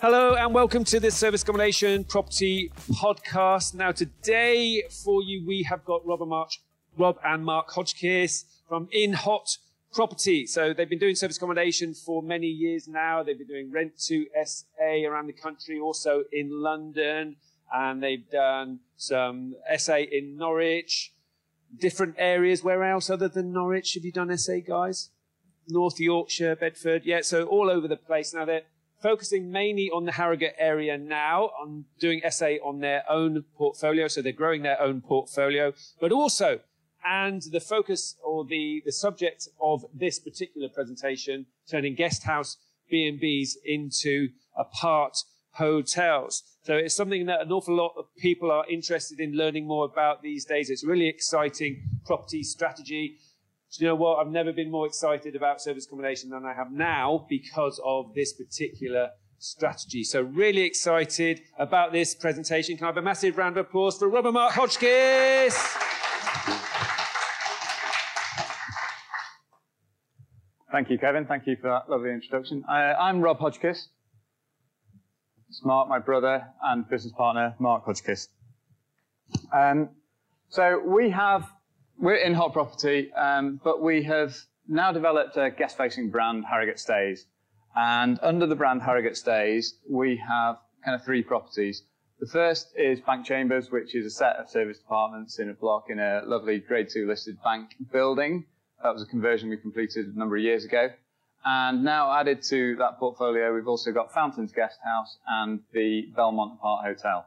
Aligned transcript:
Hello 0.00 0.36
and 0.36 0.54
welcome 0.54 0.84
to 0.84 1.00
the 1.00 1.10
Service 1.10 1.42
Accommodation 1.42 2.04
Property 2.04 2.70
Podcast. 2.92 3.74
Now 3.74 3.90
today 3.90 4.84
for 5.04 5.24
you 5.24 5.44
we 5.44 5.64
have 5.64 5.84
got 5.84 6.06
Rob 6.06 6.20
and 6.20 6.30
Mark, 6.30 6.50
Rob 6.96 7.18
and 7.24 7.44
Mark 7.44 7.70
Hodgkiss 7.70 8.44
from 8.68 8.88
In 8.92 9.12
Hot 9.14 9.58
Property. 9.92 10.46
So 10.46 10.72
they've 10.72 10.88
been 10.88 11.00
doing 11.00 11.16
service 11.16 11.36
accommodation 11.36 11.94
for 11.94 12.22
many 12.22 12.46
years 12.46 12.86
now. 12.86 13.24
They've 13.24 13.36
been 13.36 13.48
doing 13.48 13.72
rent 13.72 13.98
to 14.06 14.26
SA 14.44 15.04
around 15.04 15.26
the 15.26 15.32
country, 15.32 15.80
also 15.80 16.22
in 16.30 16.48
London, 16.62 17.34
and 17.74 18.00
they've 18.00 18.30
done 18.30 18.78
some 18.96 19.56
SA 19.78 19.96
in 19.96 20.36
Norwich, 20.36 21.12
different 21.76 22.14
areas. 22.18 22.62
Where 22.62 22.84
else 22.84 23.10
other 23.10 23.26
than 23.26 23.52
Norwich 23.52 23.94
have 23.94 24.04
you 24.04 24.12
done 24.12 24.38
SA, 24.38 24.58
guys? 24.64 25.10
North 25.66 25.98
Yorkshire, 25.98 26.54
Bedford, 26.54 27.02
yeah. 27.04 27.22
So 27.22 27.46
all 27.46 27.68
over 27.68 27.88
the 27.88 27.96
place. 27.96 28.32
Now 28.32 28.44
they're 28.44 28.62
focusing 29.00 29.50
mainly 29.50 29.90
on 29.90 30.04
the 30.04 30.12
Harrogate 30.12 30.54
area 30.58 30.98
now, 30.98 31.50
on 31.60 31.84
doing 31.98 32.20
SA 32.30 32.56
on 32.64 32.80
their 32.80 33.04
own 33.08 33.44
portfolio. 33.56 34.08
So 34.08 34.22
they're 34.22 34.32
growing 34.32 34.62
their 34.62 34.80
own 34.80 35.00
portfolio, 35.00 35.72
but 36.00 36.12
also, 36.12 36.60
and 37.04 37.42
the 37.52 37.60
focus 37.60 38.16
or 38.24 38.44
the, 38.44 38.82
the 38.84 38.92
subject 38.92 39.48
of 39.60 39.84
this 39.94 40.18
particular 40.18 40.68
presentation, 40.68 41.46
turning 41.70 41.94
guest 41.94 42.24
house 42.24 42.56
B&Bs 42.90 43.56
into 43.64 44.28
apart 44.56 45.18
hotels. 45.52 46.42
So 46.62 46.76
it's 46.76 46.94
something 46.94 47.26
that 47.26 47.40
an 47.40 47.52
awful 47.52 47.74
lot 47.74 47.94
of 47.96 48.06
people 48.16 48.50
are 48.50 48.64
interested 48.68 49.20
in 49.20 49.32
learning 49.32 49.66
more 49.66 49.84
about 49.84 50.22
these 50.22 50.44
days. 50.44 50.70
It's 50.70 50.84
really 50.84 51.08
exciting 51.08 51.82
property 52.04 52.42
strategy. 52.42 53.18
Do 53.70 53.84
you 53.84 53.88
know 53.88 53.94
what? 53.96 54.18
I've 54.18 54.32
never 54.32 54.52
been 54.52 54.70
more 54.70 54.86
excited 54.86 55.36
about 55.36 55.60
service 55.60 55.86
accommodation 55.86 56.30
than 56.30 56.44
I 56.44 56.54
have 56.54 56.72
now 56.72 57.26
because 57.28 57.80
of 57.84 58.14
this 58.14 58.32
particular 58.32 59.10
strategy. 59.38 60.04
So 60.04 60.22
really 60.22 60.62
excited 60.62 61.42
about 61.58 61.92
this 61.92 62.14
presentation. 62.14 62.76
Can 62.76 62.84
I 62.84 62.88
have 62.88 62.96
a 62.96 63.02
massive 63.02 63.36
round 63.36 63.56
of 63.56 63.66
applause 63.66 63.98
for 63.98 64.08
Robert 64.08 64.32
Mark 64.32 64.52
Hodgkiss? 64.52 65.76
Thank 70.70 70.90
you, 70.90 70.98
Kevin. 70.98 71.24
Thank 71.26 71.46
you 71.46 71.56
for 71.56 71.68
that 71.68 71.88
lovely 71.90 72.10
introduction. 72.10 72.64
Uh, 72.68 72.94
I'm 72.98 73.20
Rob 73.20 73.38
Hodgkiss. 73.38 73.86
It's 75.48 75.64
Mark, 75.64 75.88
my 75.88 75.98
brother 75.98 76.46
and 76.62 76.86
business 76.88 77.12
partner, 77.16 77.54
Mark 77.58 77.86
Hodgkiss. 77.86 78.28
Um, 79.52 79.88
so 80.50 80.82
we 80.86 81.08
have, 81.10 81.50
we're 81.98 82.16
in 82.16 82.34
hot 82.34 82.52
property, 82.52 83.12
um, 83.14 83.60
but 83.62 83.82
we 83.82 84.04
have 84.04 84.36
now 84.68 84.92
developed 84.92 85.36
a 85.36 85.50
guest-facing 85.50 86.10
brand, 86.10 86.44
Harrogate 86.48 86.78
Stays. 86.78 87.26
And 87.74 88.18
under 88.22 88.46
the 88.46 88.54
brand 88.54 88.82
Harrogate 88.82 89.16
Stays, 89.16 89.74
we 89.88 90.16
have 90.28 90.58
kind 90.84 90.94
of 90.94 91.04
three 91.04 91.22
properties. 91.22 91.82
The 92.20 92.26
first 92.26 92.72
is 92.76 93.00
Bank 93.00 93.26
Chambers, 93.26 93.70
which 93.70 93.94
is 93.94 94.06
a 94.06 94.10
set 94.10 94.36
of 94.36 94.48
serviced 94.48 94.82
apartments 94.82 95.38
in 95.38 95.50
a 95.50 95.54
block 95.54 95.84
in 95.88 95.98
a 95.98 96.22
lovely 96.24 96.58
grade 96.58 96.88
two 96.92 97.06
listed 97.06 97.36
bank 97.44 97.70
building. 97.92 98.44
That 98.82 98.92
was 98.92 99.02
a 99.02 99.06
conversion 99.06 99.48
we 99.48 99.56
completed 99.56 100.06
a 100.06 100.18
number 100.18 100.36
of 100.36 100.42
years 100.42 100.64
ago. 100.64 100.88
And 101.44 101.84
now 101.84 102.12
added 102.12 102.42
to 102.50 102.76
that 102.76 102.98
portfolio, 102.98 103.54
we've 103.54 103.68
also 103.68 103.92
got 103.92 104.12
Fountains 104.12 104.52
Guest 104.52 104.78
House 104.84 105.18
and 105.28 105.60
the 105.72 106.08
Belmont 106.14 106.54
Apart 106.58 106.84
Hotel. 106.84 107.24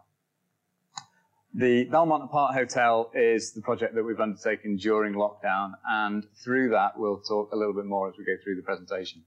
The 1.53 1.83
Belmont 1.83 2.23
Apart 2.23 2.53
Hotel 2.55 3.11
is 3.13 3.51
the 3.51 3.61
project 3.61 3.93
that 3.95 4.03
we've 4.03 4.21
undertaken 4.21 4.77
during 4.77 5.13
lockdown, 5.15 5.73
and 5.85 6.25
through 6.41 6.69
that, 6.69 6.97
we'll 6.97 7.19
talk 7.19 7.51
a 7.51 7.57
little 7.57 7.73
bit 7.73 7.85
more 7.85 8.07
as 8.07 8.15
we 8.17 8.23
go 8.23 8.35
through 8.41 8.55
the 8.55 8.61
presentation. 8.61 9.21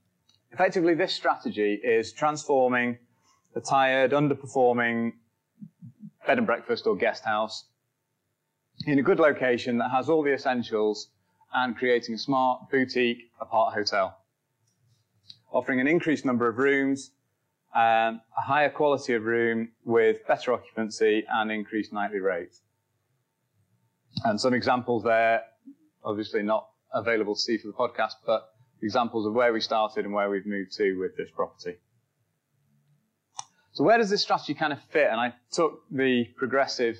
Effectively, 0.51 0.95
this 0.95 1.13
strategy 1.13 1.75
is 1.75 2.11
transforming 2.11 2.97
a 3.55 3.61
tired, 3.61 4.09
underperforming 4.09 5.13
bed 6.25 6.39
and 6.39 6.47
breakfast 6.47 6.87
or 6.87 6.95
guest 6.95 7.23
house 7.23 7.65
in 8.87 8.97
a 8.97 9.03
good 9.03 9.19
location 9.19 9.77
that 9.77 9.91
has 9.91 10.09
all 10.09 10.23
the 10.23 10.33
essentials 10.33 11.09
and 11.53 11.77
creating 11.77 12.15
a 12.15 12.17
smart 12.17 12.71
boutique 12.71 13.29
apart 13.39 13.75
hotel, 13.75 14.17
offering 15.51 15.79
an 15.79 15.85
increased 15.87 16.25
number 16.25 16.47
of 16.47 16.57
rooms, 16.57 17.11
um, 17.75 18.21
a 18.37 18.41
higher 18.41 18.69
quality 18.69 19.13
of 19.13 19.23
room 19.23 19.69
with 19.83 20.25
better 20.27 20.53
occupancy 20.53 21.25
and 21.29 21.51
increased 21.51 21.91
nightly 21.91 22.19
rates. 22.19 22.61
And 24.23 24.39
some 24.39 24.53
examples 24.53 25.03
there, 25.03 25.41
obviously 26.03 26.41
not 26.41 26.67
available 26.93 27.35
to 27.35 27.41
see 27.41 27.57
for 27.57 27.67
the 27.67 27.73
podcast, 27.73 28.13
but 28.25 28.49
examples 28.81 29.27
of 29.27 29.33
where 29.33 29.51
we 29.51 29.59
started 29.59 30.05
and 30.05 30.13
where 30.13 30.29
we've 30.29 30.45
moved 30.45 30.71
to 30.77 30.97
with 30.97 31.17
this 31.17 31.29
property. 31.35 31.75
So 33.73 33.83
where 33.83 33.97
does 33.97 34.09
this 34.09 34.21
strategy 34.21 34.53
kind 34.53 34.71
of 34.71 34.81
fit? 34.91 35.09
And 35.11 35.19
I 35.19 35.33
took 35.51 35.81
the 35.91 36.25
progressive 36.37 36.97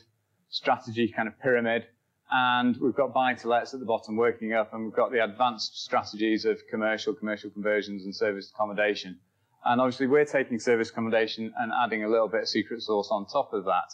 strategy 0.49 1.07
kind 1.07 1.29
of 1.29 1.39
pyramid 1.39 1.85
and 2.29 2.75
we've 2.81 2.95
got 2.95 3.13
buy 3.13 3.33
to 3.33 3.47
lets 3.47 3.73
at 3.73 3.79
the 3.79 3.85
bottom 3.85 4.17
working 4.17 4.51
up 4.51 4.73
and 4.73 4.83
we've 4.83 4.93
got 4.95 5.11
the 5.13 5.23
advanced 5.23 5.81
strategies 5.83 6.43
of 6.43 6.59
commercial, 6.69 7.13
commercial 7.13 7.49
conversions 7.49 8.03
and 8.03 8.13
service 8.13 8.51
accommodation. 8.53 9.19
And 9.65 9.81
obviously 9.81 10.07
we're 10.07 10.25
taking 10.25 10.59
service 10.59 10.89
accommodation 10.89 11.51
and 11.57 11.71
adding 11.83 12.03
a 12.03 12.07
little 12.07 12.27
bit 12.27 12.41
of 12.43 12.47
secret 12.47 12.81
sauce 12.83 13.09
on 13.11 13.25
top 13.25 13.51
of 13.51 13.65
that. 13.65 13.93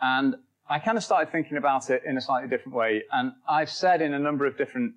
And 0.00 0.36
I 0.68 0.78
kind 0.78 0.98
of 0.98 1.04
started 1.04 1.32
thinking 1.32 1.56
about 1.56 1.88
it 1.88 2.02
in 2.04 2.18
a 2.18 2.20
slightly 2.20 2.48
different 2.48 2.76
way. 2.76 3.02
And 3.10 3.32
I've 3.48 3.70
said 3.70 4.02
in 4.02 4.12
a 4.12 4.18
number 4.18 4.44
of 4.44 4.58
different 4.58 4.94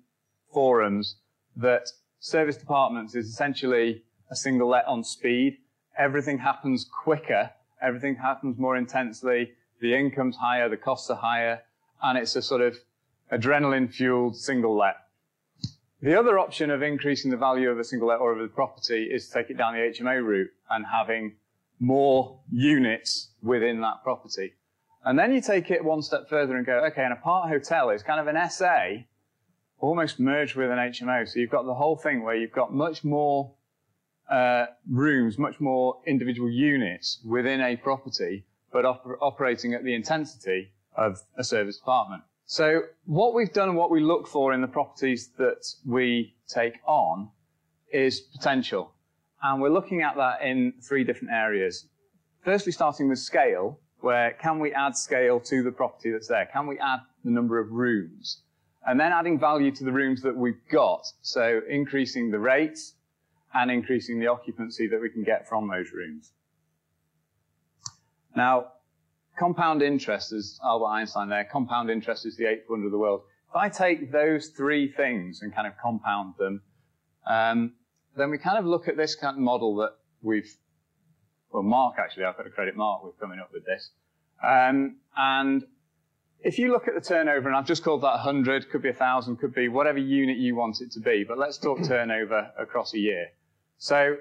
forums 0.52 1.16
that 1.56 1.88
serviced 2.20 2.62
apartments 2.62 3.14
is 3.14 3.26
essentially 3.26 4.02
a 4.30 4.36
single 4.36 4.68
let 4.68 4.84
on 4.86 5.02
speed. 5.02 5.58
Everything 5.96 6.38
happens 6.38 6.84
quicker. 6.84 7.50
Everything 7.80 8.16
happens 8.16 8.58
more 8.58 8.76
intensely. 8.76 9.52
The 9.80 9.94
income's 9.94 10.36
higher. 10.36 10.68
The 10.68 10.76
costs 10.76 11.08
are 11.08 11.16
higher. 11.16 11.62
And 12.02 12.18
it's 12.18 12.36
a 12.36 12.42
sort 12.42 12.60
of 12.60 12.76
adrenaline 13.32 13.90
fueled 13.92 14.36
single 14.36 14.76
let. 14.76 14.96
The 16.02 16.18
other 16.18 16.36
option 16.36 16.70
of 16.70 16.82
increasing 16.82 17.30
the 17.30 17.36
value 17.36 17.70
of 17.70 17.78
a 17.78 17.84
single 17.84 18.08
let 18.08 18.18
or 18.18 18.32
of 18.32 18.40
a 18.40 18.48
property 18.48 19.04
is 19.04 19.28
to 19.28 19.34
take 19.34 19.50
it 19.50 19.56
down 19.56 19.74
the 19.74 19.80
HMO 19.80 20.20
route 20.20 20.50
and 20.68 20.84
having 20.84 21.36
more 21.78 22.40
units 22.50 23.30
within 23.40 23.80
that 23.82 24.02
property. 24.02 24.54
And 25.04 25.16
then 25.16 25.32
you 25.32 25.40
take 25.40 25.70
it 25.70 25.84
one 25.84 26.02
step 26.02 26.28
further 26.28 26.56
and 26.56 26.66
go, 26.66 26.84
okay, 26.86 27.04
an 27.04 27.12
apart 27.12 27.50
hotel 27.50 27.90
is 27.90 28.02
kind 28.02 28.18
of 28.18 28.26
an 28.26 28.50
SA 28.50 29.04
almost 29.78 30.18
merged 30.18 30.56
with 30.56 30.72
an 30.72 30.78
HMO. 30.78 31.28
So 31.28 31.38
you've 31.38 31.50
got 31.50 31.66
the 31.66 31.74
whole 31.74 31.96
thing 31.96 32.24
where 32.24 32.34
you've 32.34 32.52
got 32.52 32.74
much 32.74 33.04
more 33.04 33.52
uh, 34.28 34.66
rooms, 34.90 35.38
much 35.38 35.60
more 35.60 36.00
individual 36.04 36.50
units 36.50 37.20
within 37.24 37.60
a 37.60 37.76
property, 37.76 38.44
but 38.72 38.84
op- 38.84 39.06
operating 39.20 39.72
at 39.72 39.84
the 39.84 39.94
intensity 39.94 40.72
of 40.96 41.20
a 41.36 41.44
serviced 41.44 41.80
apartment. 41.82 42.24
So 42.52 42.82
what 43.06 43.32
we've 43.32 43.50
done 43.50 43.70
and 43.70 43.78
what 43.78 43.90
we 43.90 44.02
look 44.02 44.28
for 44.28 44.52
in 44.52 44.60
the 44.60 44.68
properties 44.68 45.30
that 45.38 45.64
we 45.86 46.34
take 46.46 46.74
on 46.84 47.30
is 47.90 48.20
potential. 48.20 48.92
And 49.42 49.62
we're 49.62 49.70
looking 49.70 50.02
at 50.02 50.16
that 50.16 50.42
in 50.42 50.74
three 50.82 51.02
different 51.02 51.32
areas. 51.32 51.86
Firstly, 52.44 52.70
starting 52.70 53.08
with 53.08 53.20
scale, 53.20 53.80
where 54.00 54.32
can 54.32 54.58
we 54.58 54.70
add 54.74 54.94
scale 54.98 55.40
to 55.40 55.62
the 55.62 55.72
property 55.72 56.12
that's 56.12 56.28
there? 56.28 56.46
Can 56.52 56.66
we 56.66 56.78
add 56.78 56.98
the 57.24 57.30
number 57.30 57.58
of 57.58 57.72
rooms? 57.72 58.42
And 58.86 59.00
then 59.00 59.12
adding 59.12 59.38
value 59.38 59.70
to 59.70 59.84
the 59.84 59.92
rooms 59.92 60.20
that 60.20 60.36
we've 60.36 60.60
got. 60.70 61.06
So 61.22 61.62
increasing 61.70 62.30
the 62.30 62.38
rates 62.38 62.96
and 63.54 63.70
increasing 63.70 64.20
the 64.20 64.26
occupancy 64.26 64.88
that 64.88 65.00
we 65.00 65.08
can 65.08 65.22
get 65.22 65.48
from 65.48 65.68
those 65.68 65.90
rooms. 65.90 66.32
Now, 68.36 68.72
compound 69.38 69.82
interest, 69.82 70.32
as 70.32 70.58
Albert 70.64 70.86
Einstein 70.86 71.28
there, 71.28 71.44
compound 71.50 71.90
interest 71.90 72.26
is 72.26 72.36
the 72.36 72.46
eighth 72.46 72.68
wonder 72.68 72.86
of 72.86 72.92
the 72.92 72.98
world. 72.98 73.22
If 73.50 73.56
I 73.56 73.68
take 73.68 74.12
those 74.12 74.48
three 74.48 74.90
things 74.90 75.42
and 75.42 75.54
kind 75.54 75.66
of 75.66 75.74
compound 75.82 76.34
them, 76.38 76.62
um, 77.26 77.74
then 78.16 78.30
we 78.30 78.38
kind 78.38 78.58
of 78.58 78.64
look 78.64 78.88
at 78.88 78.96
this 78.96 79.14
kind 79.14 79.36
of 79.36 79.42
model 79.42 79.76
that 79.76 79.92
we've, 80.22 80.50
well, 81.50 81.62
Mark 81.62 81.96
actually, 81.98 82.24
I've 82.24 82.36
got 82.36 82.44
to 82.44 82.50
credit 82.50 82.76
Mark 82.76 83.04
with 83.04 83.18
coming 83.18 83.38
up 83.38 83.50
with 83.52 83.64
this. 83.64 83.90
Um, 84.42 84.96
and 85.16 85.64
if 86.40 86.58
you 86.58 86.72
look 86.72 86.88
at 86.88 86.94
the 86.94 87.00
turnover, 87.00 87.48
and 87.48 87.56
I've 87.56 87.66
just 87.66 87.84
called 87.84 88.02
that 88.02 88.14
100, 88.14 88.70
could 88.70 88.82
be 88.82 88.88
1,000, 88.88 89.36
could 89.36 89.54
be 89.54 89.68
whatever 89.68 89.98
unit 89.98 90.38
you 90.38 90.56
want 90.56 90.80
it 90.80 90.90
to 90.92 91.00
be, 91.00 91.24
but 91.26 91.38
let's 91.38 91.58
talk 91.58 91.82
turnover 91.84 92.50
across 92.58 92.94
a 92.94 92.98
year. 92.98 93.28
So 93.78 94.16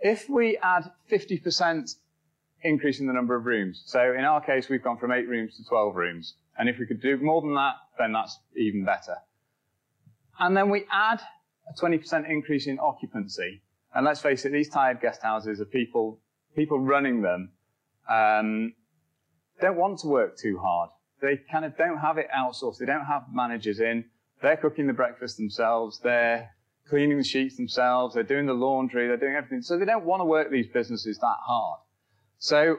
if 0.00 0.28
we 0.28 0.58
add 0.58 0.90
50% 1.10 1.94
increase 2.64 2.98
in 2.98 3.06
the 3.06 3.12
number 3.12 3.36
of 3.36 3.46
rooms, 3.46 3.82
so 3.86 4.12
in 4.12 4.24
our 4.24 4.40
case, 4.40 4.68
we've 4.68 4.82
gone 4.82 4.98
from 4.98 5.12
8 5.12 5.28
rooms 5.28 5.56
to 5.56 5.64
12 5.64 5.94
rooms, 5.94 6.34
and 6.58 6.68
if 6.68 6.78
we 6.78 6.86
could 6.86 7.00
do 7.00 7.16
more 7.18 7.40
than 7.40 7.54
that, 7.54 7.74
then 7.98 8.12
that's 8.12 8.38
even 8.56 8.84
better. 8.84 9.16
And 10.38 10.56
then 10.56 10.70
we 10.70 10.84
add 10.90 11.20
a 11.68 11.80
20% 11.80 12.28
increase 12.28 12.66
in 12.66 12.78
occupancy. 12.80 13.62
And 13.94 14.04
let's 14.04 14.20
face 14.20 14.44
it, 14.44 14.50
these 14.50 14.68
tired 14.68 15.00
guest 15.00 15.22
houses 15.22 15.60
are 15.60 15.66
people, 15.66 16.20
people 16.56 16.80
running 16.80 17.22
them 17.22 17.52
um, 18.10 18.74
don't 19.60 19.76
want 19.76 20.00
to 20.00 20.08
work 20.08 20.36
too 20.36 20.58
hard. 20.58 20.90
They 21.22 21.40
kind 21.50 21.64
of 21.64 21.76
don't 21.76 21.98
have 21.98 22.18
it 22.18 22.28
outsourced. 22.36 22.78
They 22.78 22.86
don't 22.86 23.04
have 23.06 23.24
managers 23.32 23.80
in. 23.80 24.04
They're 24.42 24.56
cooking 24.56 24.86
the 24.86 24.92
breakfast 24.92 25.36
themselves. 25.36 26.00
They're 26.00 26.50
cleaning 26.88 27.16
the 27.16 27.24
sheets 27.24 27.56
themselves. 27.56 28.14
They're 28.14 28.24
doing 28.24 28.46
the 28.46 28.52
laundry. 28.52 29.06
They're 29.06 29.16
doing 29.16 29.36
everything. 29.36 29.62
So 29.62 29.78
they 29.78 29.84
don't 29.84 30.04
want 30.04 30.20
to 30.20 30.24
work 30.24 30.50
these 30.50 30.66
businesses 30.66 31.18
that 31.18 31.36
hard. 31.46 31.80
So 32.44 32.76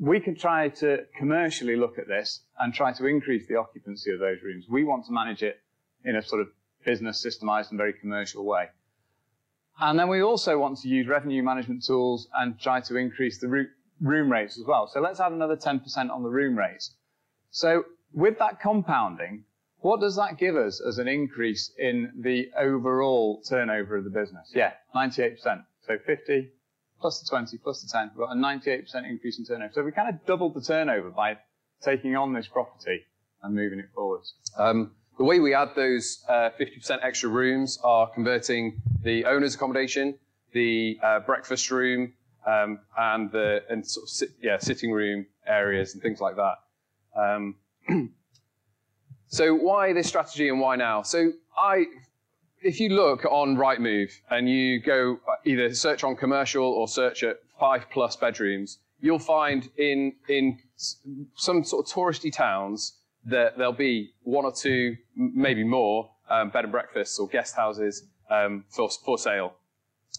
we 0.00 0.18
can 0.18 0.34
try 0.34 0.68
to 0.68 1.04
commercially 1.16 1.76
look 1.76 1.96
at 1.96 2.08
this 2.08 2.40
and 2.58 2.74
try 2.74 2.90
to 2.92 3.06
increase 3.06 3.46
the 3.46 3.54
occupancy 3.54 4.10
of 4.10 4.18
those 4.18 4.42
rooms. 4.42 4.64
We 4.68 4.82
want 4.82 5.06
to 5.06 5.12
manage 5.12 5.44
it 5.44 5.60
in 6.04 6.16
a 6.16 6.22
sort 6.22 6.40
of 6.40 6.48
business 6.84 7.24
systemized 7.24 7.70
and 7.70 7.78
very 7.78 7.92
commercial 7.92 8.44
way. 8.44 8.64
And 9.78 9.96
then 9.96 10.08
we 10.08 10.22
also 10.22 10.58
want 10.58 10.78
to 10.78 10.88
use 10.88 11.06
revenue 11.06 11.40
management 11.44 11.84
tools 11.84 12.26
and 12.34 12.58
try 12.58 12.80
to 12.80 12.96
increase 12.96 13.38
the 13.38 13.68
room 14.00 14.32
rates 14.32 14.58
as 14.58 14.64
well. 14.66 14.88
So 14.88 15.00
let's 15.00 15.20
add 15.20 15.30
another 15.30 15.56
10% 15.56 16.10
on 16.10 16.24
the 16.24 16.30
room 16.30 16.58
rates. 16.58 16.96
So 17.52 17.84
with 18.12 18.40
that 18.40 18.60
compounding, 18.60 19.44
what 19.82 20.00
does 20.00 20.16
that 20.16 20.36
give 20.36 20.56
us 20.56 20.80
as 20.80 20.98
an 20.98 21.06
increase 21.06 21.70
in 21.78 22.10
the 22.22 22.50
overall 22.58 23.40
turnover 23.48 23.98
of 23.98 24.02
the 24.02 24.10
business? 24.10 24.50
Yeah, 24.52 24.72
98%. 24.96 25.64
So 25.86 25.96
50 26.04 26.50
plus 27.00 27.20
the 27.20 27.28
20 27.28 27.58
plus 27.58 27.82
the 27.82 27.88
10, 27.88 28.10
we've 28.16 28.26
got 28.26 28.36
a 28.36 28.38
98% 28.38 29.08
increase 29.08 29.38
in 29.38 29.44
turnover. 29.44 29.72
So 29.72 29.82
we 29.82 29.92
kind 29.92 30.08
of 30.08 30.24
doubled 30.26 30.54
the 30.54 30.60
turnover 30.60 31.10
by 31.10 31.38
taking 31.82 32.16
on 32.16 32.32
this 32.32 32.46
property 32.46 33.04
and 33.42 33.54
moving 33.54 33.78
it 33.78 33.88
forwards. 33.94 34.34
Um, 34.56 34.92
the 35.16 35.24
way 35.24 35.40
we 35.40 35.54
add 35.54 35.70
those 35.74 36.24
uh, 36.28 36.50
50% 36.58 36.98
extra 37.02 37.28
rooms 37.28 37.78
are 37.82 38.08
converting 38.08 38.80
the 39.02 39.24
owner's 39.24 39.54
accommodation, 39.54 40.18
the 40.52 40.98
uh, 41.02 41.20
breakfast 41.20 41.70
room, 41.70 42.12
um, 42.46 42.80
and 42.96 43.30
the 43.32 43.62
and 43.68 43.86
sort 43.86 44.04
of 44.04 44.08
sit, 44.08 44.30
yeah 44.40 44.58
sitting 44.58 44.90
room 44.90 45.26
areas 45.46 45.94
and 45.94 46.02
things 46.02 46.20
like 46.20 46.36
that. 46.36 46.54
Um, 47.20 47.56
so 49.26 49.54
why 49.54 49.92
this 49.92 50.06
strategy 50.06 50.48
and 50.48 50.60
why 50.60 50.76
now? 50.76 51.02
So 51.02 51.32
I, 51.56 51.84
if 52.62 52.80
you 52.80 52.90
look 52.90 53.24
on 53.24 53.56
Rightmove 53.56 54.10
and 54.30 54.48
you 54.48 54.80
go 54.80 55.18
uh, 55.28 55.32
either 55.44 55.72
search 55.74 56.04
on 56.04 56.16
commercial 56.16 56.64
or 56.64 56.88
search 56.88 57.22
at 57.22 57.38
five 57.58 57.86
plus 57.90 58.16
bedrooms, 58.16 58.78
you'll 59.00 59.18
find 59.18 59.68
in 59.76 60.14
in 60.28 60.58
some 61.34 61.64
sort 61.64 61.86
of 61.86 61.92
touristy 61.92 62.32
towns 62.32 62.98
that 63.24 63.58
there'll 63.58 63.72
be 63.72 64.10
one 64.22 64.44
or 64.44 64.52
two, 64.52 64.96
maybe 65.16 65.64
more, 65.64 66.10
um, 66.30 66.50
bed 66.50 66.64
and 66.64 66.72
breakfasts 66.72 67.18
or 67.18 67.28
guest 67.28 67.54
houses 67.54 68.04
um, 68.30 68.64
for, 68.68 68.88
for 69.04 69.18
sale. 69.18 69.54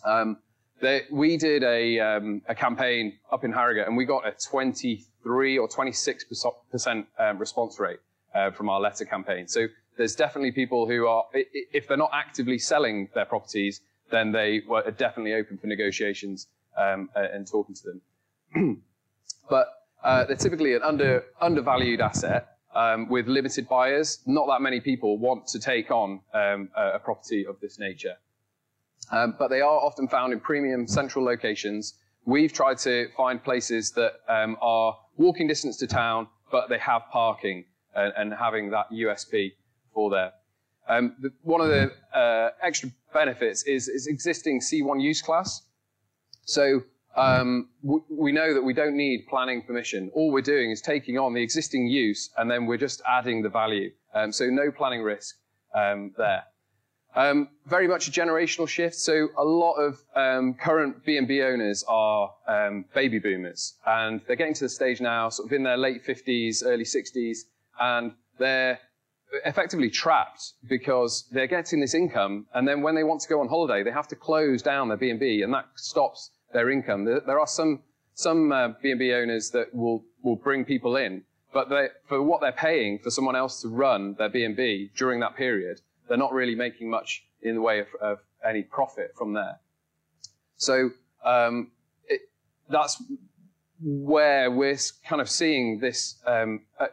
Um, 0.05 0.37
they, 0.81 1.03
we 1.11 1.37
did 1.37 1.63
a, 1.63 1.99
um, 1.99 2.41
a 2.47 2.55
campaign 2.55 3.17
up 3.31 3.43
in 3.43 3.51
Harrogate 3.51 3.87
and 3.87 3.97
we 3.97 4.05
got 4.05 4.27
a 4.27 4.31
23 4.31 5.57
or 5.57 5.67
26% 5.67 7.05
um, 7.17 7.37
response 7.37 7.79
rate 7.79 7.99
uh, 8.33 8.51
from 8.51 8.69
our 8.69 8.79
letter 8.79 9.05
campaign. 9.05 9.47
So 9.47 9.67
there's 9.99 10.15
definitely 10.15 10.53
people 10.53 10.87
who 10.87 11.07
are, 11.07 11.25
if 11.33 11.89
they're 11.89 11.97
not 11.97 12.11
actively 12.13 12.57
selling 12.57 13.09
their 13.13 13.25
properties, 13.25 13.81
then 14.09 14.31
they 14.31 14.61
were 14.65 14.89
definitely 14.91 15.33
open 15.33 15.57
for 15.57 15.67
negotiations 15.67 16.47
um, 16.77 17.09
and 17.15 17.45
talking 17.45 17.75
to 17.75 17.83
them. 17.83 18.81
but 19.49 19.67
uh, 20.01 20.23
they're 20.23 20.37
typically 20.37 20.73
an 20.73 20.83
under, 20.83 21.25
undervalued 21.41 21.99
asset 21.99 22.55
um, 22.73 23.09
with 23.09 23.27
limited 23.27 23.67
buyers. 23.67 24.19
Not 24.25 24.47
that 24.47 24.61
many 24.61 24.79
people 24.79 25.17
want 25.17 25.47
to 25.47 25.59
take 25.59 25.91
on 25.91 26.21
um, 26.33 26.69
a, 26.77 26.97
property 26.99 27.45
of 27.45 27.59
this 27.59 27.77
nature. 27.77 28.15
Um, 29.11 29.35
but 29.37 29.49
they 29.49 29.59
are 29.59 29.79
often 29.79 30.07
found 30.07 30.31
in 30.31 30.39
premium 30.39 30.87
central 30.87 31.25
locations. 31.25 31.95
We've 32.23 32.53
tried 32.53 32.77
to 32.79 33.09
find 33.17 33.43
places 33.43 33.91
that 33.91 34.13
um, 34.29 34.55
are 34.61 34.97
walking 35.17 35.47
distance 35.47 35.75
to 35.77 35.87
town, 35.87 36.29
but 36.53 36.69
they 36.69 36.77
have 36.77 37.01
parking 37.11 37.65
and, 37.93 38.13
and 38.15 38.33
having 38.33 38.69
that 38.69 38.89
USP 38.91 39.51
for 39.93 40.09
there. 40.09 40.31
Um, 40.87 41.15
the, 41.21 41.31
one 41.43 41.61
of 41.61 41.69
the 41.69 41.91
uh, 42.17 42.49
extra 42.61 42.89
benefits 43.13 43.63
is, 43.63 43.87
is 43.87 44.07
existing 44.07 44.59
C1 44.59 45.01
use 45.01 45.21
class. 45.21 45.61
So 46.45 46.81
um, 47.15 47.69
we 47.83 48.31
know 48.31 48.53
that 48.53 48.61
we 48.61 48.73
don't 48.73 48.97
need 48.97 49.27
planning 49.29 49.61
permission. 49.61 50.09
All 50.13 50.31
we're 50.31 50.41
doing 50.41 50.71
is 50.71 50.81
taking 50.81 51.17
on 51.17 51.33
the 51.33 51.41
existing 51.41 51.87
use 51.87 52.31
and 52.37 52.49
then 52.49 52.65
we're 52.65 52.77
just 52.77 53.01
adding 53.07 53.43
the 53.43 53.49
value. 53.49 53.91
Um, 54.13 54.31
so 54.31 54.45
no 54.45 54.71
planning 54.71 55.03
risk 55.03 55.35
um, 55.75 56.11
there. 56.17 56.43
Um, 57.15 57.49
very 57.65 57.87
much 57.87 58.07
a 58.07 58.11
generational 58.11 58.67
shift. 58.67 58.95
So 58.95 59.29
a 59.37 59.43
lot 59.43 59.73
of 59.73 60.01
um, 60.15 60.53
current 60.53 61.03
B&B 61.05 61.41
owners 61.41 61.83
are 61.87 62.31
um, 62.47 62.85
baby 62.95 63.19
boomers 63.19 63.75
and 63.85 64.21
they're 64.25 64.35
getting 64.35 64.53
to 64.55 64.65
the 64.65 64.69
stage 64.69 65.01
now, 65.01 65.29
sort 65.29 65.49
of 65.49 65.53
in 65.53 65.63
their 65.63 65.77
late 65.77 66.05
50s, 66.05 66.63
early 66.65 66.83
60s, 66.83 67.39
and 67.79 68.13
they're 68.37 68.79
effectively 69.45 69.89
trapped 69.89 70.53
because 70.67 71.25
they're 71.31 71.47
getting 71.47 71.79
this 71.79 71.93
income 71.93 72.47
and 72.53 72.67
then 72.67 72.81
when 72.81 72.95
they 72.95 73.03
want 73.03 73.21
to 73.21 73.29
go 73.29 73.39
on 73.41 73.47
holiday, 73.47 73.83
they 73.83 73.91
have 73.91 74.07
to 74.07 74.15
close 74.15 74.61
down 74.61 74.87
their 74.87 74.97
B&B 74.97 75.41
and 75.41 75.53
that 75.53 75.67
stops 75.75 76.31
their 76.53 76.69
income. 76.69 77.05
There, 77.05 77.39
are 77.39 77.47
some 77.47 77.81
some 78.13 78.51
uh, 78.51 78.69
B&B 78.81 79.13
owners 79.13 79.51
that 79.51 79.73
will 79.73 80.03
will 80.23 80.35
bring 80.35 80.65
people 80.65 80.97
in, 80.97 81.23
but 81.53 81.69
they, 81.69 81.89
for 82.07 82.21
what 82.21 82.41
they're 82.41 82.51
paying 82.51 82.99
for 82.99 83.11
someone 83.11 83.35
else 83.35 83.61
to 83.61 83.69
run 83.69 84.15
their 84.17 84.29
B&B 84.29 84.91
during 84.97 85.19
that 85.21 85.35
period, 85.35 85.81
they're 86.07 86.17
not 86.17 86.33
really 86.33 86.55
making 86.55 86.89
much 86.89 87.23
in 87.41 87.55
the 87.55 87.61
way 87.61 87.79
of, 87.79 87.87
of 88.01 88.19
any 88.47 88.63
profit 88.63 89.13
from 89.17 89.33
there. 89.33 89.59
So 90.57 90.89
um, 91.23 91.71
it, 92.07 92.21
that's 92.69 93.01
where 93.81 94.51
we're 94.51 94.77
kind 95.07 95.21
of 95.21 95.29
seeing 95.29 95.79
this 95.79 96.15
um, 96.25 96.61
uh, 96.79 96.87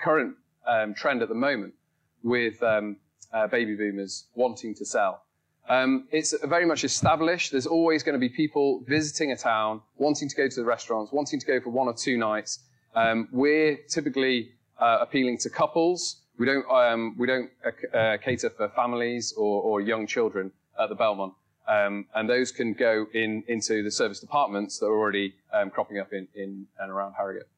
current 0.00 0.34
um, 0.66 0.94
trend 0.94 1.22
at 1.22 1.28
the 1.28 1.34
moment 1.34 1.74
with 2.22 2.62
um, 2.62 2.96
uh, 3.32 3.46
baby 3.46 3.74
boomers 3.74 4.26
wanting 4.34 4.74
to 4.74 4.84
sell. 4.84 5.22
Um, 5.68 6.08
it's 6.10 6.34
very 6.44 6.66
much 6.66 6.84
established. 6.84 7.52
There's 7.52 7.66
always 7.66 8.02
going 8.02 8.14
to 8.14 8.18
be 8.18 8.28
people 8.28 8.82
visiting 8.88 9.32
a 9.32 9.36
town, 9.36 9.80
wanting 9.96 10.28
to 10.28 10.36
go 10.36 10.48
to 10.48 10.56
the 10.56 10.64
restaurants, 10.64 11.12
wanting 11.12 11.38
to 11.38 11.46
go 11.46 11.60
for 11.60 11.70
one 11.70 11.86
or 11.86 11.94
two 11.94 12.18
nights. 12.18 12.60
Um, 12.94 13.28
we're 13.32 13.78
typically 13.88 14.52
uh, 14.78 14.98
appealing 15.00 15.38
to 15.38 15.50
couples. 15.50 16.22
We 16.38 16.46
don't 16.46 16.68
um, 16.70 17.14
we 17.16 17.26
don't 17.26 17.50
uh, 17.64 17.96
uh, 17.96 18.16
cater 18.18 18.50
for 18.50 18.68
families 18.70 19.32
or, 19.36 19.62
or, 19.62 19.80
young 19.80 20.06
children 20.06 20.50
at 20.80 20.88
the 20.88 20.94
Belmont, 20.94 21.34
um, 21.68 22.06
and 22.14 22.28
those 22.28 22.50
can 22.50 22.72
go 22.72 23.06
in 23.14 23.44
into 23.46 23.82
the 23.82 23.90
serviced 23.90 24.24
apartments 24.24 24.78
that 24.78 24.86
are 24.86 24.98
already 24.98 25.34
um, 25.52 25.70
cropping 25.70 25.98
up 25.98 26.12
in, 26.12 26.26
in 26.34 26.66
and 26.80 26.90
around 26.90 27.12
Harrogate. 27.12 27.48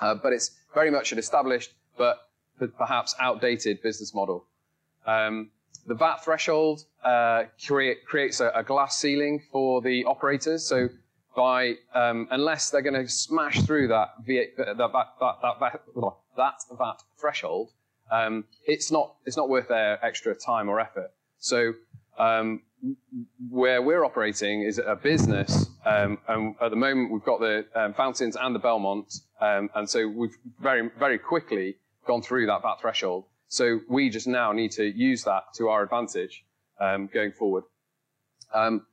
Uh, 0.00 0.14
but 0.14 0.32
it's 0.32 0.50
very 0.74 0.90
much 0.90 1.12
an 1.12 1.18
established 1.18 1.72
but 1.96 2.28
perhaps 2.68 3.14
outdated 3.20 3.82
business 3.82 4.14
model. 4.14 4.46
Um, 5.06 5.50
the 5.86 5.94
VAT 5.94 6.24
threshold 6.24 6.84
uh, 7.04 7.44
create, 7.66 8.04
creates 8.04 8.40
a, 8.40 8.50
a, 8.54 8.62
glass 8.62 8.98
ceiling 8.98 9.42
for 9.50 9.80
the 9.80 10.04
operators. 10.04 10.64
So 10.64 10.88
by 11.34 11.74
um, 11.94 12.28
unless 12.30 12.70
they're 12.70 12.82
going 12.82 12.94
to 12.94 13.08
smash 13.08 13.62
through 13.62 13.88
that, 13.88 14.10
v, 14.24 14.46
that, 14.56 14.76
that, 14.76 14.92
that, 14.92 15.36
that, 15.42 16.14
that 16.36 16.54
VAT 16.78 17.02
threshold, 17.20 17.70
um, 18.10 18.44
it's 18.66 18.92
not 18.92 19.14
it's 19.24 19.36
not 19.36 19.48
worth 19.48 19.68
their 19.68 20.04
extra 20.04 20.34
time 20.34 20.68
or 20.68 20.78
effort. 20.78 21.10
So 21.38 21.72
um, 22.18 22.62
where 23.48 23.80
we're 23.80 24.04
operating 24.04 24.62
is 24.62 24.78
a 24.78 24.96
business, 24.96 25.66
um, 25.86 26.18
and 26.28 26.54
at 26.60 26.70
the 26.70 26.76
moment 26.76 27.10
we've 27.10 27.24
got 27.24 27.40
the 27.40 27.64
um, 27.74 27.94
fountains 27.94 28.36
and 28.36 28.54
the 28.54 28.58
Belmont, 28.58 29.12
um, 29.40 29.70
and 29.74 29.88
so 29.88 30.06
we've 30.06 30.36
very 30.60 30.90
very 30.98 31.18
quickly 31.18 31.76
gone 32.06 32.22
through 32.22 32.46
that 32.46 32.62
VAT 32.62 32.76
threshold. 32.80 33.24
So 33.48 33.80
we 33.88 34.08
just 34.08 34.26
now 34.26 34.52
need 34.52 34.72
to 34.72 34.84
use 34.84 35.24
that 35.24 35.42
to 35.56 35.68
our 35.68 35.82
advantage 35.82 36.44
um, 36.80 37.08
going 37.12 37.32
forward. 37.32 37.64
Um, 38.54 38.86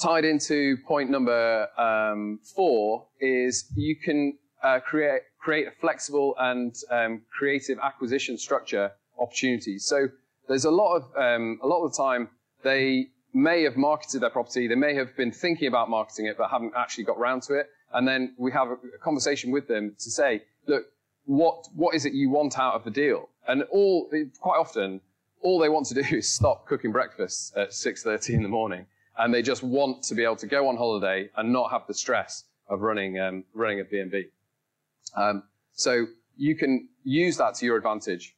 tied 0.00 0.24
into 0.24 0.76
point 0.86 1.10
number 1.10 1.66
um, 1.78 2.40
four 2.54 3.06
is 3.20 3.70
you 3.74 3.96
can 3.96 4.38
uh, 4.62 4.80
create 4.80 5.22
create 5.40 5.68
a 5.68 5.70
flexible 5.80 6.34
and 6.38 6.74
um, 6.90 7.22
creative 7.36 7.78
acquisition 7.82 8.38
structure 8.38 8.92
opportunities. 9.18 9.84
So 9.84 10.08
there's 10.48 10.64
a 10.64 10.70
lot 10.70 10.96
of 10.96 11.02
um, 11.16 11.58
a 11.62 11.66
lot 11.66 11.84
of 11.84 11.92
the 11.92 11.96
time 11.96 12.28
they 12.62 13.08
may 13.34 13.62
have 13.62 13.76
marketed 13.76 14.22
their 14.22 14.30
property, 14.30 14.66
they 14.66 14.74
may 14.74 14.94
have 14.94 15.16
been 15.16 15.30
thinking 15.30 15.68
about 15.68 15.90
marketing 15.90 16.26
it, 16.26 16.36
but 16.38 16.50
haven't 16.50 16.72
actually 16.76 17.04
got 17.04 17.18
around 17.18 17.42
to 17.42 17.54
it. 17.54 17.66
and 17.92 18.06
then 18.06 18.34
we 18.38 18.52
have 18.52 18.68
a 18.70 18.98
conversation 19.02 19.50
with 19.50 19.68
them 19.68 19.94
to 19.98 20.10
say, 20.10 20.42
look, 20.66 20.84
what, 21.28 21.68
what 21.74 21.94
is 21.94 22.06
it 22.06 22.14
you 22.14 22.30
want 22.30 22.58
out 22.58 22.74
of 22.74 22.84
the 22.84 22.90
deal? 22.90 23.28
And 23.46 23.62
all, 23.70 24.10
quite 24.40 24.56
often, 24.56 25.00
all 25.42 25.58
they 25.58 25.68
want 25.68 25.86
to 25.88 25.94
do 25.94 26.00
is 26.16 26.30
stop 26.30 26.66
cooking 26.66 26.90
breakfast 26.90 27.54
at 27.54 27.70
6.30 27.70 28.30
in 28.30 28.42
the 28.42 28.48
morning. 28.48 28.86
And 29.18 29.32
they 29.32 29.42
just 29.42 29.62
want 29.62 30.02
to 30.04 30.14
be 30.14 30.24
able 30.24 30.36
to 30.36 30.46
go 30.46 30.68
on 30.68 30.76
holiday 30.76 31.28
and 31.36 31.52
not 31.52 31.70
have 31.70 31.82
the 31.86 31.92
stress 31.92 32.44
of 32.68 32.80
running, 32.80 33.18
um, 33.18 33.44
running 33.52 33.80
a 33.80 33.84
B&B. 33.84 34.28
Um, 35.16 35.42
so 35.74 36.06
you 36.36 36.56
can 36.56 36.88
use 37.04 37.36
that 37.36 37.54
to 37.56 37.66
your 37.66 37.76
advantage. 37.76 38.34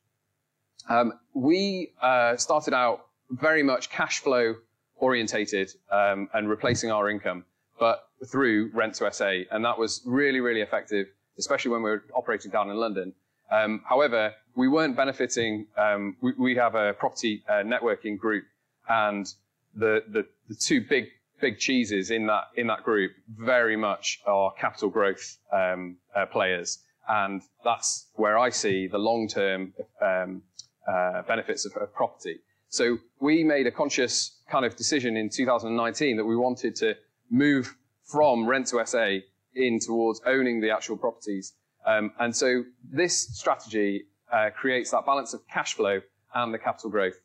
Um, 0.89 1.13
we 1.33 1.93
uh, 2.03 2.37
started 2.37 2.75
out 2.75 3.07
very 3.31 3.63
much 3.63 3.91
cash 3.91 4.19
flow 4.19 4.57
orientated 4.97 5.71
um, 5.93 6.29
and 6.35 6.49
replacing 6.49 6.91
our 6.91 7.09
income, 7.09 7.45
but 7.79 8.09
through 8.27 8.71
Rent 8.75 8.95
to 8.97 9.13
SA, 9.13 9.43
and 9.53 9.65
that 9.65 9.79
was 9.79 10.03
really, 10.05 10.41
really 10.41 10.61
effective, 10.61 11.07
especially 11.39 11.71
when 11.71 11.83
we 11.83 11.91
were 11.91 12.05
operating 12.15 12.51
down 12.51 12.71
in 12.71 12.77
London. 12.77 13.13
Um, 13.51 13.83
however, 13.85 14.33
we 14.55 14.69
weren't 14.69 14.97
benefiting. 14.97 15.67
Um, 15.77 16.17
we, 16.21 16.33
we, 16.39 16.57
have 16.57 16.75
a 16.75 16.93
property 16.93 17.43
uh, 17.49 17.65
networking 17.65 18.17
group, 18.19 18.45
and 18.89 19.27
the, 19.75 20.05
the, 20.09 20.27
the 20.49 20.55
two 20.55 20.83
big 20.89 21.07
big 21.41 21.59
cheeses 21.59 22.11
in 22.11 22.27
that 22.27 22.45
in 22.57 22.67
that 22.67 22.85
group 22.85 23.13
very 23.39 23.77
much 23.77 24.21
are 24.27 24.53
capital 24.53 24.91
growth 24.91 25.39
um, 25.53 25.97
uh, 26.15 26.27
players, 26.27 26.79
and 27.09 27.43
that's 27.65 28.09
where 28.15 28.39
I 28.39 28.51
see 28.51 28.87
the 28.87 28.99
long 28.99 29.27
term 29.27 29.73
um, 30.01 30.43
uh, 30.87 31.23
benefits 31.23 31.65
of, 31.65 31.77
of, 31.77 31.93
property. 31.95 32.39
So 32.69 32.99
we 33.21 33.43
made 33.43 33.67
a 33.67 33.71
conscious 33.71 34.43
kind 34.49 34.65
of 34.65 34.77
decision 34.77 35.17
in 35.17 35.29
2019 35.29 36.17
that 36.17 36.25
we 36.25 36.37
wanted 36.37 36.77
to 36.77 36.95
move 37.31 37.77
from 38.05 38.47
rent 38.47 38.69
to 38.69 38.85
SA 38.87 39.19
in 39.55 39.79
towards 39.79 40.21
owning 40.27 40.61
the 40.61 40.71
actual 40.71 40.97
properties. 40.97 41.55
Um, 41.87 42.13
and 42.19 42.35
so 42.35 42.65
this 42.93 43.17
strategy 43.17 44.05
uh, 44.33 44.51
creates 44.51 44.91
that 44.91 45.07
balance 45.07 45.35
of 45.35 45.41
cash 45.49 45.75
flow 45.75 46.01
and 46.35 46.55
the 46.55 46.59
capital 46.59 46.91
growth. 46.91 47.19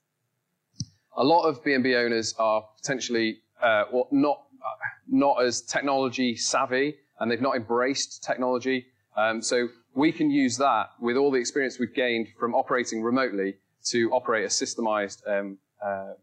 A 1.17 1.23
lot 1.23 1.43
of 1.43 1.63
B&B 1.63 1.95
owners 1.95 2.33
are 2.37 2.63
potentially 2.81 3.39
uh, 3.61 3.85
well, 3.91 4.07
not 4.11 4.43
uh, 4.63 4.69
not 5.07 5.43
as 5.43 5.61
technology 5.61 6.35
savvy, 6.35 6.95
and 7.19 7.31
they've 7.31 7.41
not 7.41 7.55
embraced 7.55 8.23
technology. 8.23 8.87
Um, 9.15 9.41
so 9.41 9.69
we 9.93 10.11
can 10.11 10.29
use 10.29 10.57
that 10.57 10.89
with 10.99 11.15
all 11.15 11.31
the 11.31 11.39
experience 11.39 11.79
we've 11.79 11.93
gained 11.93 12.27
from 12.37 12.53
operating 12.53 13.01
remotely 13.01 13.55
to 13.85 14.11
operate 14.11 14.43
a 14.43 14.49
systemized 14.49 15.21
um, 15.27 15.57
uh, 15.83 16.13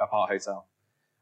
apart 0.00 0.30
hotel. 0.30 0.66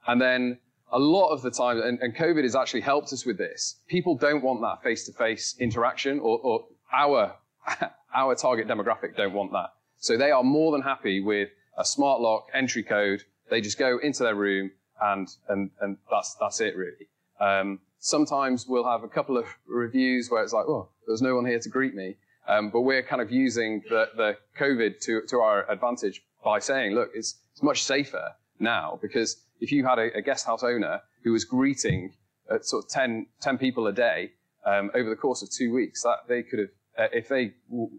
And 0.07 0.21
then 0.21 0.59
a 0.95 0.99
lot 0.99 1.31
of 1.31 1.43
the 1.43 1.51
time, 1.51 1.83
and, 1.83 1.99
and, 2.01 2.15
COVID 2.15 2.45
has 2.45 2.55
actually 2.55 2.81
helped 2.81 3.13
us 3.13 3.27
with 3.27 3.37
this, 3.37 3.81
people 3.89 4.17
don't 4.17 4.43
want 4.43 4.63
that 4.63 4.83
face-to-face 4.83 5.57
interaction 5.59 6.21
or, 6.21 6.39
or 6.39 6.65
our, 6.93 7.35
our 8.15 8.35
target 8.37 8.69
demographic 8.69 9.17
don't 9.17 9.33
want 9.33 9.51
that. 9.53 9.71
So 9.99 10.17
they 10.17 10.31
are 10.31 10.45
more 10.45 10.71
than 10.71 10.83
happy 10.83 11.21
with 11.21 11.49
a 11.77 11.85
smart 11.85 12.21
lock 12.21 12.47
entry 12.55 12.85
code. 12.85 13.25
They 13.51 13.61
just 13.61 13.77
go 13.77 13.99
into 13.99 14.23
their 14.23 14.37
room 14.37 14.71
and, 15.03 15.29
and, 15.49 15.71
and 15.81 15.99
that's, 16.09 16.37
that's 16.41 16.61
it 16.61 16.77
really. 16.77 17.09
Um, 17.41 17.81
sometimes 17.99 18.67
we'll 18.69 18.89
have 18.89 19.03
a 19.03 19.09
couple 19.09 19.37
of 19.37 19.47
reviews 19.67 20.31
where 20.31 20.45
it's 20.45 20.53
like, 20.53 20.67
oh, 20.67 20.91
there's 21.09 21.23
no 21.23 21.35
one 21.35 21.45
here 21.45 21.59
to 21.59 21.69
greet 21.69 21.97
me. 21.97 22.17
Um, 22.47 22.71
but 22.71 22.83
we're 22.83 23.03
kind 23.03 23.21
of 23.21 23.33
using 23.33 23.83
the, 23.89 24.11
the 24.17 24.37
COVID 24.61 25.01
to, 25.01 25.23
to 25.29 25.39
our 25.39 25.69
advantage 25.69 26.23
by 26.45 26.61
saying, 26.61 26.95
look, 26.95 27.11
it's, 27.15 27.41
it's 27.53 27.63
much 27.65 27.83
safer 27.83 28.33
now 28.61 28.99
because 29.03 29.43
if 29.65 29.73
you 29.73 29.85
had 29.87 29.99
a, 29.99 30.15
a 30.15 30.21
guest 30.21 30.45
house 30.45 30.63
owner 30.63 31.01
who 31.23 31.33
was 31.33 31.45
greeting 31.45 32.13
at 32.51 32.67
sort 32.67 32.85
of 32.85 32.91
10, 32.91 33.27
10 33.41 33.57
people 33.57 33.87
a 33.87 33.93
day 33.93 34.31
um, 34.67 34.91
over 34.95 35.09
the 35.09 35.17
course 35.17 35.43
of 35.43 35.51
two 35.51 35.73
weeks, 35.73 36.03
that 36.03 36.19
they 36.29 36.43
could 36.43 36.59
have, 36.59 36.69
uh, 36.99 37.09
if 37.13 37.29
they 37.29 37.55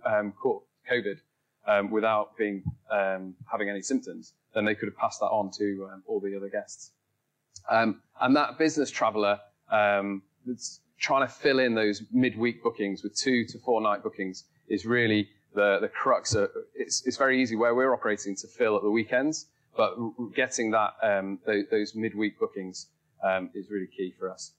um, 0.06 0.32
caught 0.40 0.64
COVID 0.90 1.18
um, 1.68 1.90
without 1.90 2.38
being 2.38 2.64
um, 2.92 3.34
having 3.52 3.68
any 3.68 3.82
symptoms, 3.82 4.34
then 4.54 4.64
they 4.64 4.76
could 4.76 4.88
have 4.88 4.96
passed 4.96 5.20
that 5.22 5.26
on 5.28 5.50
to 5.58 5.90
um, 5.92 6.04
all 6.06 6.20
the 6.20 6.38
other 6.38 6.50
guests. 6.50 6.92
Um, 7.68 8.04
and 8.22 8.36
that 8.36 8.60
business 8.60 8.92
traveler 8.92 9.40
um, 9.72 10.22
that's 10.46 10.82
trying 11.00 11.28
to 11.28 11.34
fill 11.34 11.58
in 11.58 11.74
those 11.74 12.04
midweek 12.12 12.62
bookings 12.62 13.02
with 13.02 13.18
two 13.18 13.44
to 13.46 13.58
four 13.58 13.82
night 13.82 14.04
bookings 14.04 14.44
is 14.68 14.86
really 14.86 15.30
the, 15.56 15.80
the 15.82 15.88
crux. 15.88 16.36
Of, 16.36 16.52
it's, 16.76 17.06
it's 17.08 17.18
very 17.18 17.42
easy 17.42 17.56
where 17.56 17.74
we're 17.74 17.92
operating 17.92 18.36
to 18.36 18.48
fill 18.48 18.76
at 18.78 18.84
the 18.84 18.92
weekends, 18.92 19.48
but 19.76 19.96
getting 20.36 20.72
that 20.72 20.94
um, 21.02 21.40
those, 21.46 21.66
those, 21.70 21.96
midweek 21.96 22.40
bookings 22.40 22.88
um, 23.24 23.50
is 23.54 23.70
really 23.70 23.88
key 23.88 24.14
for 24.18 24.32
us. 24.32 24.54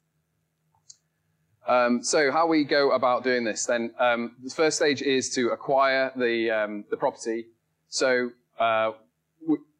Um, 1.66 2.02
so 2.02 2.30
how 2.30 2.46
we 2.46 2.64
go 2.64 2.92
about 2.92 3.24
doing 3.24 3.44
this 3.44 3.66
then, 3.66 3.92
um, 3.98 4.36
the 4.42 4.50
first 4.50 4.76
stage 4.76 5.02
is 5.02 5.30
to 5.30 5.48
acquire 5.48 6.12
the, 6.16 6.50
um, 6.50 6.84
the 6.90 6.96
property. 6.96 7.46
So 7.88 8.30
uh, 8.60 8.92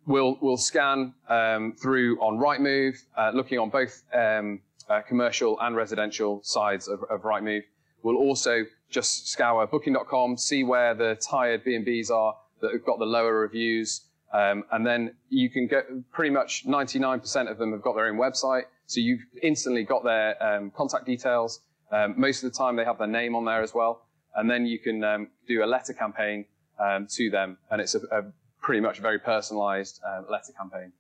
we'll, 0.07 0.39
we'll 0.41 0.57
scan 0.57 1.15
um, 1.29 1.75
through 1.81 2.19
on 2.21 2.39
Rightmove, 2.39 2.97
uh, 3.17 3.31
looking 3.35 3.59
on 3.59 3.71
both 3.71 4.03
um, 4.13 4.61
uh, 4.89 5.01
commercial 5.03 5.59
and 5.61 5.77
residential 5.77 6.41
sides 6.43 6.89
of, 6.89 7.05
of 7.11 7.23
Rightmove. 7.23 7.63
We'll 8.03 8.17
also 8.17 8.65
just 8.91 9.29
scour 9.29 9.67
booking.com, 9.67 10.37
see 10.37 10.65
where 10.65 10.95
the 10.95 11.17
tired 11.17 11.65
B&Bs 11.65 12.11
are 12.11 12.37
that 12.61 12.73
have 12.73 12.85
got 12.85 12.99
the 12.99 13.07
lower 13.07 13.41
reviews. 13.41 14.03
Um, 14.33 14.65
and 14.73 14.87
then 14.87 15.15
you 15.29 15.49
can 15.49 15.67
get 15.67 15.87
pretty 16.13 16.31
much 16.31 16.67
99% 16.67 17.51
of 17.51 17.59
them 17.59 17.73
have 17.73 17.83
got 17.83 17.95
their 17.95 18.07
own 18.07 18.17
website. 18.17 18.65
So 18.87 19.01
you've 19.01 19.23
instantly 19.43 19.85
got 19.85 20.05
their 20.05 20.43
um, 20.43 20.71
contact 20.77 21.07
details. 21.07 21.61
Um, 21.91 22.15
most 22.17 22.43
of 22.43 22.53
the 22.53 22.59
time 22.59 22.77
they 22.77 22.85
have 22.85 22.99
their 22.99 23.07
name 23.07 23.35
on 23.37 23.45
there 23.45 23.63
as 23.63 23.73
well. 23.75 24.07
And 24.35 24.51
then 24.51 24.67
you 24.67 24.79
can 24.79 25.03
um, 25.05 25.29
do 25.49 25.65
a 25.65 25.67
letter 25.67 25.93
campaign 25.93 26.45
um, 26.79 27.07
to 27.13 27.31
them. 27.31 27.57
And 27.71 27.81
it's 27.81 27.95
a, 27.95 28.01
a 28.13 28.25
pretty 28.61 28.81
much 28.81 28.99
very 28.99 29.19
personalized 29.19 30.01
uh, 30.07 30.23
letter 30.31 30.53
campaign. 30.53 30.93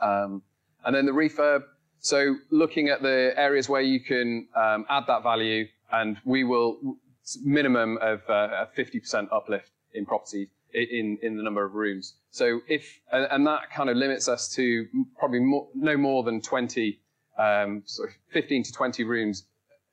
Um, 0.00 0.42
and 0.84 0.94
then 0.94 1.06
the 1.06 1.12
refurb. 1.12 1.62
So 2.00 2.36
looking 2.50 2.88
at 2.88 3.02
the 3.02 3.32
areas 3.36 3.68
where 3.68 3.82
you 3.82 4.00
can 4.00 4.48
um, 4.56 4.84
add 4.88 5.04
that 5.06 5.22
value, 5.22 5.66
and 5.92 6.16
we 6.24 6.42
will 6.42 6.96
minimum 7.44 7.98
of 8.00 8.22
uh, 8.28 8.66
a 8.66 8.68
50% 8.76 9.28
uplift 9.30 9.70
in 9.94 10.04
property 10.04 10.48
in, 10.74 11.18
in 11.22 11.36
the 11.36 11.42
number 11.42 11.64
of 11.64 11.74
rooms. 11.74 12.14
So 12.30 12.60
if, 12.68 13.00
and 13.10 13.46
that 13.46 13.70
kind 13.74 13.90
of 13.90 13.96
limits 13.96 14.28
us 14.28 14.48
to 14.54 14.86
probably 15.18 15.40
more, 15.40 15.68
no 15.74 15.96
more 15.96 16.22
than 16.22 16.40
20, 16.40 16.98
um, 17.38 17.82
sort 17.86 18.10
of 18.10 18.14
15 18.32 18.64
to 18.64 18.72
20 18.72 19.04
rooms 19.04 19.44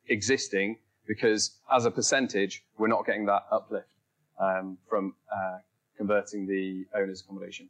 existing, 0.07 0.77
because 1.07 1.57
as 1.71 1.85
a 1.85 1.91
percentage, 1.91 2.63
we're 2.77 2.87
not 2.87 3.05
getting 3.05 3.25
that 3.25 3.43
uplift 3.51 3.87
um, 4.39 4.77
from 4.87 5.15
uh, 5.33 5.57
converting 5.97 6.47
the 6.47 6.85
owner's 6.97 7.21
accommodation. 7.21 7.69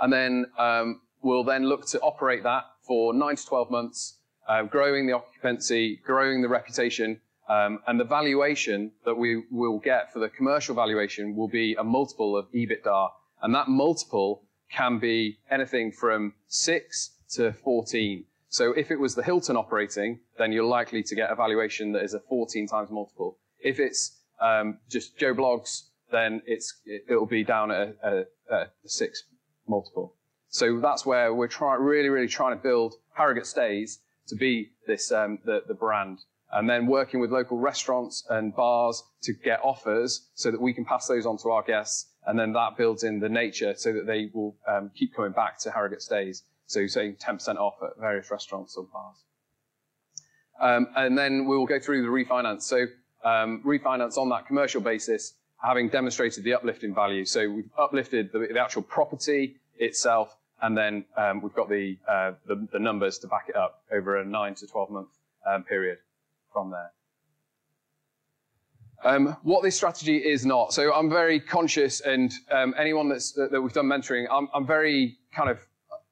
And 0.00 0.12
then 0.12 0.46
um, 0.58 1.00
we'll 1.22 1.44
then 1.44 1.64
look 1.64 1.86
to 1.88 2.00
operate 2.00 2.42
that 2.44 2.64
for 2.86 3.12
nine 3.12 3.36
to 3.36 3.46
12 3.46 3.70
months, 3.70 4.18
uh, 4.48 4.62
growing 4.62 5.06
the 5.06 5.12
occupancy, 5.12 6.00
growing 6.04 6.40
the 6.40 6.48
reputation, 6.48 7.20
um, 7.48 7.80
and 7.86 7.98
the 7.98 8.04
valuation 8.04 8.92
that 9.04 9.14
we 9.14 9.44
will 9.50 9.78
get 9.78 10.12
for 10.12 10.18
the 10.18 10.28
commercial 10.28 10.74
valuation 10.74 11.34
will 11.34 11.48
be 11.48 11.74
a 11.74 11.84
multiple 11.84 12.36
of 12.36 12.46
EBITDA. 12.52 13.08
And 13.42 13.54
that 13.54 13.68
multiple 13.68 14.42
can 14.70 14.98
be 14.98 15.38
anything 15.50 15.92
from 15.92 16.34
six 16.46 17.16
to 17.30 17.52
14. 17.52 18.24
So 18.50 18.72
if 18.72 18.90
it 18.90 18.98
was 18.98 19.14
the 19.14 19.22
Hilton 19.22 19.56
operating, 19.56 20.20
then 20.38 20.52
you're 20.52 20.64
likely 20.64 21.02
to 21.02 21.14
get 21.14 21.30
a 21.30 21.34
valuation 21.34 21.92
that 21.92 22.02
is 22.02 22.14
a 22.14 22.20
14 22.20 22.66
times 22.66 22.90
multiple. 22.90 23.38
If 23.60 23.78
it's 23.78 24.20
um, 24.40 24.78
just 24.88 25.16
Joe 25.18 25.34
Bloggs 25.34 25.88
then 26.10 26.42
it's, 26.46 26.80
it'll 27.08 27.26
be 27.26 27.44
down 27.44 27.70
at 27.70 27.96
a, 28.02 28.26
a, 28.50 28.54
a 28.54 28.66
six 28.86 29.24
multiple. 29.66 30.14
So 30.48 30.80
that's 30.80 31.04
where 31.04 31.34
we're 31.34 31.48
trying, 31.48 31.80
really, 31.80 32.08
really 32.08 32.28
trying 32.28 32.56
to 32.56 32.62
build 32.62 32.94
Harrogate 33.12 33.46
Stays 33.46 34.00
to 34.28 34.36
be 34.36 34.70
this, 34.86 35.12
um, 35.12 35.38
the, 35.44 35.62
the 35.68 35.74
brand. 35.74 36.20
And 36.50 36.68
then 36.68 36.86
working 36.86 37.20
with 37.20 37.30
local 37.30 37.58
restaurants 37.58 38.24
and 38.30 38.54
bars 38.54 39.02
to 39.22 39.32
get 39.32 39.60
offers 39.62 40.28
so 40.34 40.50
that 40.50 40.60
we 40.60 40.72
can 40.72 40.84
pass 40.84 41.06
those 41.06 41.26
on 41.26 41.36
to 41.38 41.50
our 41.50 41.62
guests. 41.62 42.06
And 42.26 42.38
then 42.38 42.52
that 42.54 42.76
builds 42.76 43.04
in 43.04 43.20
the 43.20 43.28
nature 43.28 43.74
so 43.76 43.92
that 43.92 44.06
they 44.06 44.30
will 44.32 44.56
um, 44.66 44.90
keep 44.94 45.14
coming 45.14 45.32
back 45.32 45.58
to 45.60 45.70
Harrogate 45.70 46.02
Stays. 46.02 46.44
So 46.66 46.86
saying 46.86 47.16
10% 47.16 47.56
off 47.56 47.74
at 47.82 47.98
various 48.00 48.30
restaurants 48.30 48.76
or 48.76 48.86
bars. 48.92 49.16
Um, 50.60 50.88
and 50.96 51.16
then 51.16 51.46
we 51.46 51.56
will 51.56 51.66
go 51.66 51.78
through 51.78 52.02
the 52.02 52.08
refinance. 52.08 52.62
So 52.62 52.86
um, 53.24 53.62
refinance 53.64 54.16
on 54.16 54.28
that 54.30 54.46
commercial 54.46 54.80
basis 54.80 55.34
having 55.62 55.88
demonstrated 55.88 56.44
the 56.44 56.54
uplift 56.54 56.84
in 56.84 56.94
value. 56.94 57.24
So 57.24 57.48
we've 57.50 57.70
uplifted 57.76 58.30
the, 58.32 58.48
the 58.52 58.60
actual 58.60 58.82
property 58.82 59.56
itself, 59.76 60.36
and 60.62 60.76
then 60.76 61.04
um, 61.16 61.42
we've 61.42 61.54
got 61.54 61.68
the, 61.68 61.96
uh, 62.08 62.32
the, 62.46 62.68
the 62.72 62.78
numbers 62.78 63.18
to 63.20 63.26
back 63.26 63.46
it 63.48 63.56
up 63.56 63.82
over 63.92 64.16
a 64.16 64.24
nine 64.24 64.54
to 64.56 64.66
12 64.66 64.90
month 64.90 65.08
um, 65.48 65.64
period 65.64 65.98
from 66.58 66.70
there. 66.72 66.92
Um, 69.04 69.36
what 69.42 69.62
this 69.62 69.76
strategy 69.76 70.16
is 70.16 70.44
not. 70.44 70.72
So 70.72 70.92
I'm 70.92 71.08
very 71.08 71.38
conscious, 71.38 72.00
and 72.00 72.32
um, 72.50 72.74
anyone 72.76 73.08
that's, 73.08 73.30
that, 73.32 73.52
that, 73.52 73.62
we've 73.62 73.72
done 73.72 73.86
mentoring, 73.86 74.26
I'm, 74.30 74.48
I'm 74.52 74.66
very 74.66 75.18
kind 75.32 75.48
of 75.48 75.60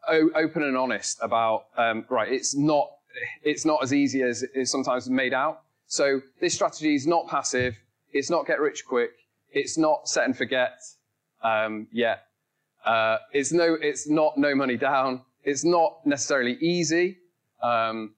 open 0.09 0.63
and 0.63 0.77
honest 0.77 1.19
about, 1.21 1.67
um, 1.77 2.05
right, 2.09 2.31
it's 2.31 2.55
not 2.55 2.91
it's 3.43 3.65
not 3.65 3.83
as 3.83 3.95
easy 3.95 4.23
as 4.23 4.45
it's 4.55 4.71
sometimes 4.71 5.09
made 5.09 5.33
out. 5.33 5.63
So 5.87 6.21
this 6.41 6.55
strategy 6.55 6.95
is 6.95 7.07
not 7.07 7.27
passive. 7.29 7.75
It's 8.13 8.29
not 8.29 8.47
get 8.47 8.61
rich 8.61 8.85
quick. 8.87 9.13
It's 9.51 9.79
not 9.79 10.07
set 10.07 10.27
and 10.27 10.37
forget 10.37 10.79
um, 11.43 11.87
yet. 11.91 12.27
Uh, 12.85 13.17
it's 13.33 13.53
no, 13.53 13.77
it's 13.81 14.07
not 14.07 14.37
no 14.37 14.55
money 14.55 14.77
down. 14.77 15.23
It's 15.45 15.65
not 15.65 16.05
necessarily 16.05 16.59
easy. 16.61 17.19
Um, 17.63 18.16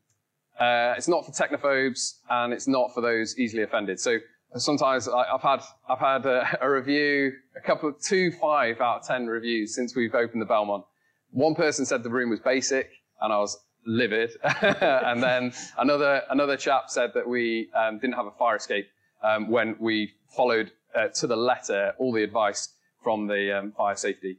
uh, 0.59 0.95
it's 0.97 1.09
not 1.09 1.25
for 1.25 1.33
technophobes, 1.33 2.19
and 2.31 2.53
it's 2.53 2.67
not 2.67 2.93
for 2.95 3.01
those 3.01 3.39
easily 3.39 3.63
offended. 3.63 4.01
So 4.01 4.19
sometimes 4.57 5.09
I, 5.09 5.27
have 5.31 5.43
had 5.43 5.61
I've 5.89 5.99
had 5.99 6.27
a, 6.27 6.59
a, 6.61 6.71
review, 6.71 7.33
a 7.57 7.61
couple 7.61 7.89
of 7.89 8.01
two 8.01 8.33
five 8.33 8.81
out 8.81 9.01
of 9.01 9.07
ten 9.07 9.27
reviews 9.27 9.75
since 9.75 9.95
we've 9.95 10.15
opened 10.15 10.43
the 10.43 10.47
Belmont. 10.47 10.85
One 11.31 11.55
person 11.55 11.85
said 11.85 12.03
the 12.03 12.11
room 12.11 12.31
was 12.31 12.41
basic, 12.41 12.91
and 13.21 13.33
I 13.33 13.39
was 13.39 13.59
livid. 13.87 14.31
and 14.63 15.23
then 15.23 15.53
another 15.79 16.23
another 16.31 16.57
chap 16.57 16.85
said 16.89 17.13
that 17.15 17.29
we 17.29 17.71
um, 17.75 17.99
didn't 17.99 18.15
have 18.15 18.27
a 18.27 18.33
fire 18.33 18.57
escape 18.57 18.89
um, 19.23 19.51
when 19.51 19.77
we 19.79 20.13
followed 20.37 20.73
uh, 20.95 21.09
to 21.09 21.27
the 21.27 21.37
letter 21.37 21.95
all 21.99 22.13
the 22.13 22.23
advice 22.23 22.69
from 23.03 23.27
the 23.27 23.59
um, 23.59 23.73
fire 23.73 23.97
safety. 23.97 24.39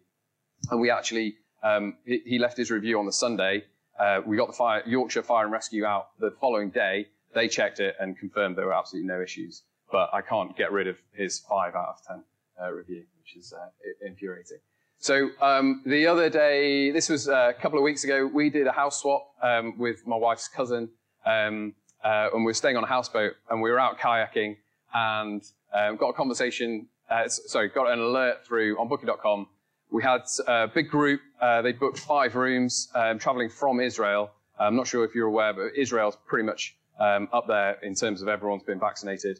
And 0.69 0.79
we 0.81 0.89
actually 0.89 1.35
um, 1.63 1.95
he, 2.05 2.21
he, 2.25 2.39
left 2.39 2.57
his 2.57 2.71
review 2.71 2.99
on 2.99 3.05
the 3.05 3.13
Sunday. 3.13 3.63
Uh, 3.99 4.21
we 4.25 4.37
got 4.37 4.47
the 4.47 4.53
fire, 4.53 4.81
Yorkshire 4.85 5.23
Fire 5.23 5.43
and 5.43 5.51
Rescue 5.51 5.85
out 5.85 6.09
the 6.19 6.31
following 6.39 6.69
day. 6.69 7.07
They 7.33 7.47
checked 7.47 7.79
it 7.79 7.95
and 7.99 8.17
confirmed 8.17 8.57
there 8.57 8.65
were 8.65 8.73
absolutely 8.73 9.07
no 9.07 9.21
issues. 9.21 9.63
But 9.91 10.09
I 10.13 10.21
can't 10.21 10.55
get 10.55 10.71
rid 10.71 10.87
of 10.87 10.97
his 11.13 11.39
five 11.39 11.75
out 11.75 11.89
of 11.89 12.05
ten 12.07 12.23
uh, 12.61 12.71
review, 12.71 13.03
which 13.19 13.35
is 13.35 13.53
uh, 13.53 13.67
infuriating. 14.05 14.59
So 14.99 15.29
um, 15.41 15.81
the 15.85 16.07
other 16.07 16.29
day, 16.29 16.91
this 16.91 17.09
was 17.09 17.29
uh, 17.29 17.53
a 17.57 17.61
couple 17.61 17.79
of 17.79 17.83
weeks 17.83 18.03
ago, 18.03 18.29
we 18.31 18.49
did 18.49 18.67
a 18.67 18.71
house 18.71 19.01
swap 19.01 19.27
um, 19.41 19.77
with 19.77 20.05
my 20.05 20.17
wife's 20.17 20.49
cousin, 20.49 20.89
um, 21.25 21.73
uh, 22.03 22.29
and 22.33 22.43
we 22.43 22.49
were 22.49 22.53
staying 22.53 22.75
on 22.75 22.83
a 22.83 22.87
houseboat, 22.87 23.33
and 23.49 23.61
we 23.61 23.71
were 23.71 23.79
out 23.79 23.97
kayaking, 23.97 24.57
and 24.93 25.41
um, 25.73 25.95
got 25.95 26.09
a 26.09 26.13
conversation. 26.13 26.87
Uh, 27.09 27.27
sorry, 27.27 27.69
got 27.69 27.89
an 27.89 27.99
alert 27.99 28.45
through 28.45 28.77
on 28.77 28.89
Booking.com. 28.89 29.47
We 29.91 30.03
had 30.03 30.21
a 30.47 30.67
big 30.67 30.89
group. 30.89 31.21
Uh, 31.41 31.61
they 31.61 31.71
booked 31.71 31.99
five 31.99 32.35
rooms, 32.35 32.89
um, 32.95 33.17
traveling 33.17 33.49
from 33.49 33.79
Israel. 33.79 34.31
I'm 34.59 34.75
not 34.75 34.87
sure 34.87 35.03
if 35.03 35.15
you're 35.15 35.27
aware, 35.27 35.53
but 35.53 35.75
Israel's 35.75 36.17
pretty 36.27 36.45
much 36.45 36.75
um, 36.99 37.27
up 37.31 37.47
there 37.47 37.77
in 37.81 37.95
terms 37.95 38.21
of 38.21 38.27
everyone's 38.27 38.63
been 38.63 38.79
vaccinated. 38.79 39.39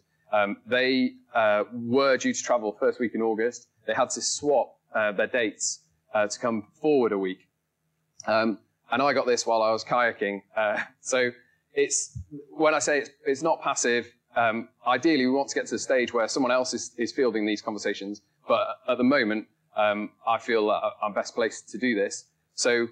they 0.66 1.14
uh, 1.36 1.66
were 1.74 2.18
due 2.18 2.34
to 2.34 2.44
travel 2.44 2.76
first 2.80 3.00
week 3.00 3.16
in 3.16 3.22
August. 3.22 3.68
They 3.86 3.94
had 3.94 4.10
to 4.12 4.22
swap 4.22 4.78
uh, 4.94 5.12
their 5.12 5.28
dates 5.28 5.80
uh, 6.14 6.28
to 6.28 6.40
come 6.40 6.68
forward 6.82 7.12
a 7.12 7.18
week. 7.18 7.48
Um, 8.28 8.60
and 8.92 9.02
I 9.02 9.14
got 9.14 9.26
this 9.26 9.46
while 9.46 9.62
I 9.62 9.72
was 9.72 9.84
kayaking. 9.84 10.42
Uh, 10.56 10.80
so 11.02 11.32
it's 11.74 12.18
when 12.52 12.74
I 12.74 12.80
say 12.80 13.00
it's, 13.00 13.10
it's 13.26 13.42
not 13.42 13.62
passive. 13.62 14.12
Um, 14.36 14.70
ideally, 14.86 15.26
we 15.26 15.32
want 15.32 15.50
to 15.50 15.56
get 15.56 15.66
to 15.68 15.76
the 15.76 15.80
stage 15.80 16.14
where 16.14 16.28
someone 16.28 16.52
else 16.52 16.74
is, 16.74 16.92
is 16.98 17.12
fielding 17.12 17.46
these 17.46 17.62
conversations. 17.62 18.22
But 18.48 18.68
at 18.88 18.98
the 18.98 19.04
moment, 19.04 19.48
um, 19.80 20.10
I 20.28 20.38
feel 20.38 20.70
I'm 21.02 21.14
best 21.14 21.36
placed 21.36 21.70
to 21.70 21.78
do 21.78 21.96
this. 21.96 22.26
So 22.56 22.88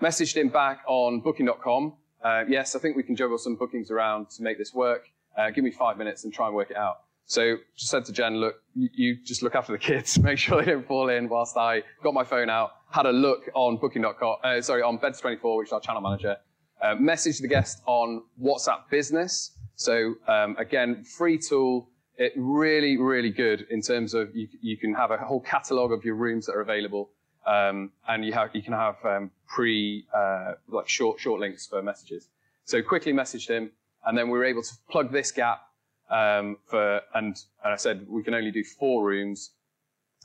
messaged 0.00 0.36
him 0.36 0.48
back 0.48 0.80
on 0.86 1.20
Booking.com. 1.20 1.94
Uh, 2.24 2.44
yes, 2.48 2.74
I 2.74 2.78
think 2.78 2.96
we 2.96 3.02
can 3.02 3.16
juggle 3.16 3.38
some 3.38 3.56
bookings 3.56 3.90
around 3.90 4.30
to 4.30 4.42
make 4.42 4.58
this 4.58 4.72
work. 4.74 5.04
Uh, 5.36 5.50
give 5.50 5.64
me 5.64 5.70
five 5.70 5.96
minutes 5.96 6.24
and 6.24 6.32
try 6.32 6.46
and 6.46 6.54
work 6.54 6.70
it 6.70 6.76
out. 6.76 7.00
So 7.26 7.56
just 7.76 7.90
said 7.90 8.04
to 8.06 8.12
Jen, 8.12 8.38
look, 8.38 8.56
you, 8.74 8.88
you, 8.92 9.16
just 9.24 9.42
look 9.42 9.54
after 9.54 9.72
the 9.72 9.78
kids, 9.78 10.18
make 10.22 10.38
sure 10.38 10.62
they 10.62 10.70
don't 10.70 10.86
fall 10.86 11.08
in 11.10 11.28
whilst 11.28 11.56
I 11.56 11.82
got 12.02 12.12
my 12.12 12.24
phone 12.24 12.50
out, 12.50 12.72
had 12.90 13.06
a 13.06 13.12
look 13.12 13.48
on 13.54 13.76
booking.com, 13.76 14.36
uh, 14.42 14.60
sorry, 14.60 14.82
on 14.82 14.98
Beds24, 14.98 15.58
which 15.58 15.68
is 15.68 15.72
our 15.72 15.80
channel 15.80 16.02
manager, 16.02 16.36
uh, 16.82 16.96
messaged 16.96 17.40
the 17.40 17.48
guest 17.48 17.82
on 17.86 18.22
WhatsApp 18.42 18.90
business. 18.90 19.52
So 19.76 20.14
um, 20.26 20.56
again, 20.58 21.04
free 21.04 21.38
tool, 21.38 21.88
it 22.20 22.34
really, 22.36 22.98
really 22.98 23.30
good 23.30 23.66
in 23.70 23.80
terms 23.80 24.12
of 24.12 24.36
you, 24.36 24.46
you 24.60 24.76
can 24.76 24.92
have 24.92 25.10
a 25.10 25.16
whole 25.16 25.40
catalog 25.40 25.90
of 25.90 26.04
your 26.04 26.16
rooms 26.16 26.44
that 26.46 26.52
are 26.52 26.60
available. 26.60 27.08
Um, 27.46 27.92
and 28.06 28.22
you, 28.22 28.34
have, 28.34 28.50
you 28.54 28.60
can 28.60 28.74
have 28.74 28.96
um, 29.04 29.30
pre, 29.48 30.04
uh, 30.14 30.52
like 30.68 30.86
short, 30.86 31.18
short 31.18 31.40
links 31.40 31.66
for 31.66 31.82
messages. 31.82 32.28
So 32.66 32.82
quickly 32.82 33.14
messaged 33.14 33.48
him, 33.48 33.70
and 34.04 34.16
then 34.18 34.28
we 34.28 34.38
were 34.38 34.44
able 34.44 34.62
to 34.62 34.72
plug 34.90 35.10
this 35.10 35.32
gap 35.32 35.62
um, 36.10 36.58
for, 36.66 37.00
and, 37.14 37.34
and, 37.64 37.72
I 37.72 37.76
said 37.76 38.06
we 38.06 38.22
can 38.22 38.34
only 38.34 38.50
do 38.50 38.62
four 38.62 39.02
rooms. 39.02 39.52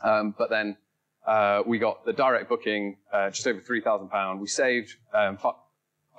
Um, 0.03 0.35
but 0.37 0.49
then 0.49 0.75
uh, 1.25 1.63
we 1.65 1.79
got 1.79 2.05
the 2.05 2.11
direct 2.11 2.49
booking, 2.49 2.97
uh, 3.13 3.29
just 3.29 3.47
over 3.47 3.61
£3,000. 3.61 4.39
We 4.39 4.47
saved 4.47 4.95
um, 5.13 5.37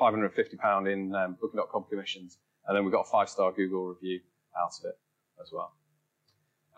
£550 0.01 0.91
in 0.91 1.15
um, 1.15 1.37
Booking.com 1.39 1.85
commissions. 1.91 2.39
And 2.67 2.75
then 2.75 2.87
we 2.87 2.91
got 2.91 3.03
a 3.03 3.11
five 3.11 3.29
star 3.29 3.53
Google 3.53 3.89
review 3.89 4.21
out 4.59 4.73
of 4.81 4.87
it 4.87 4.99
as 5.41 5.53
well. 5.53 5.73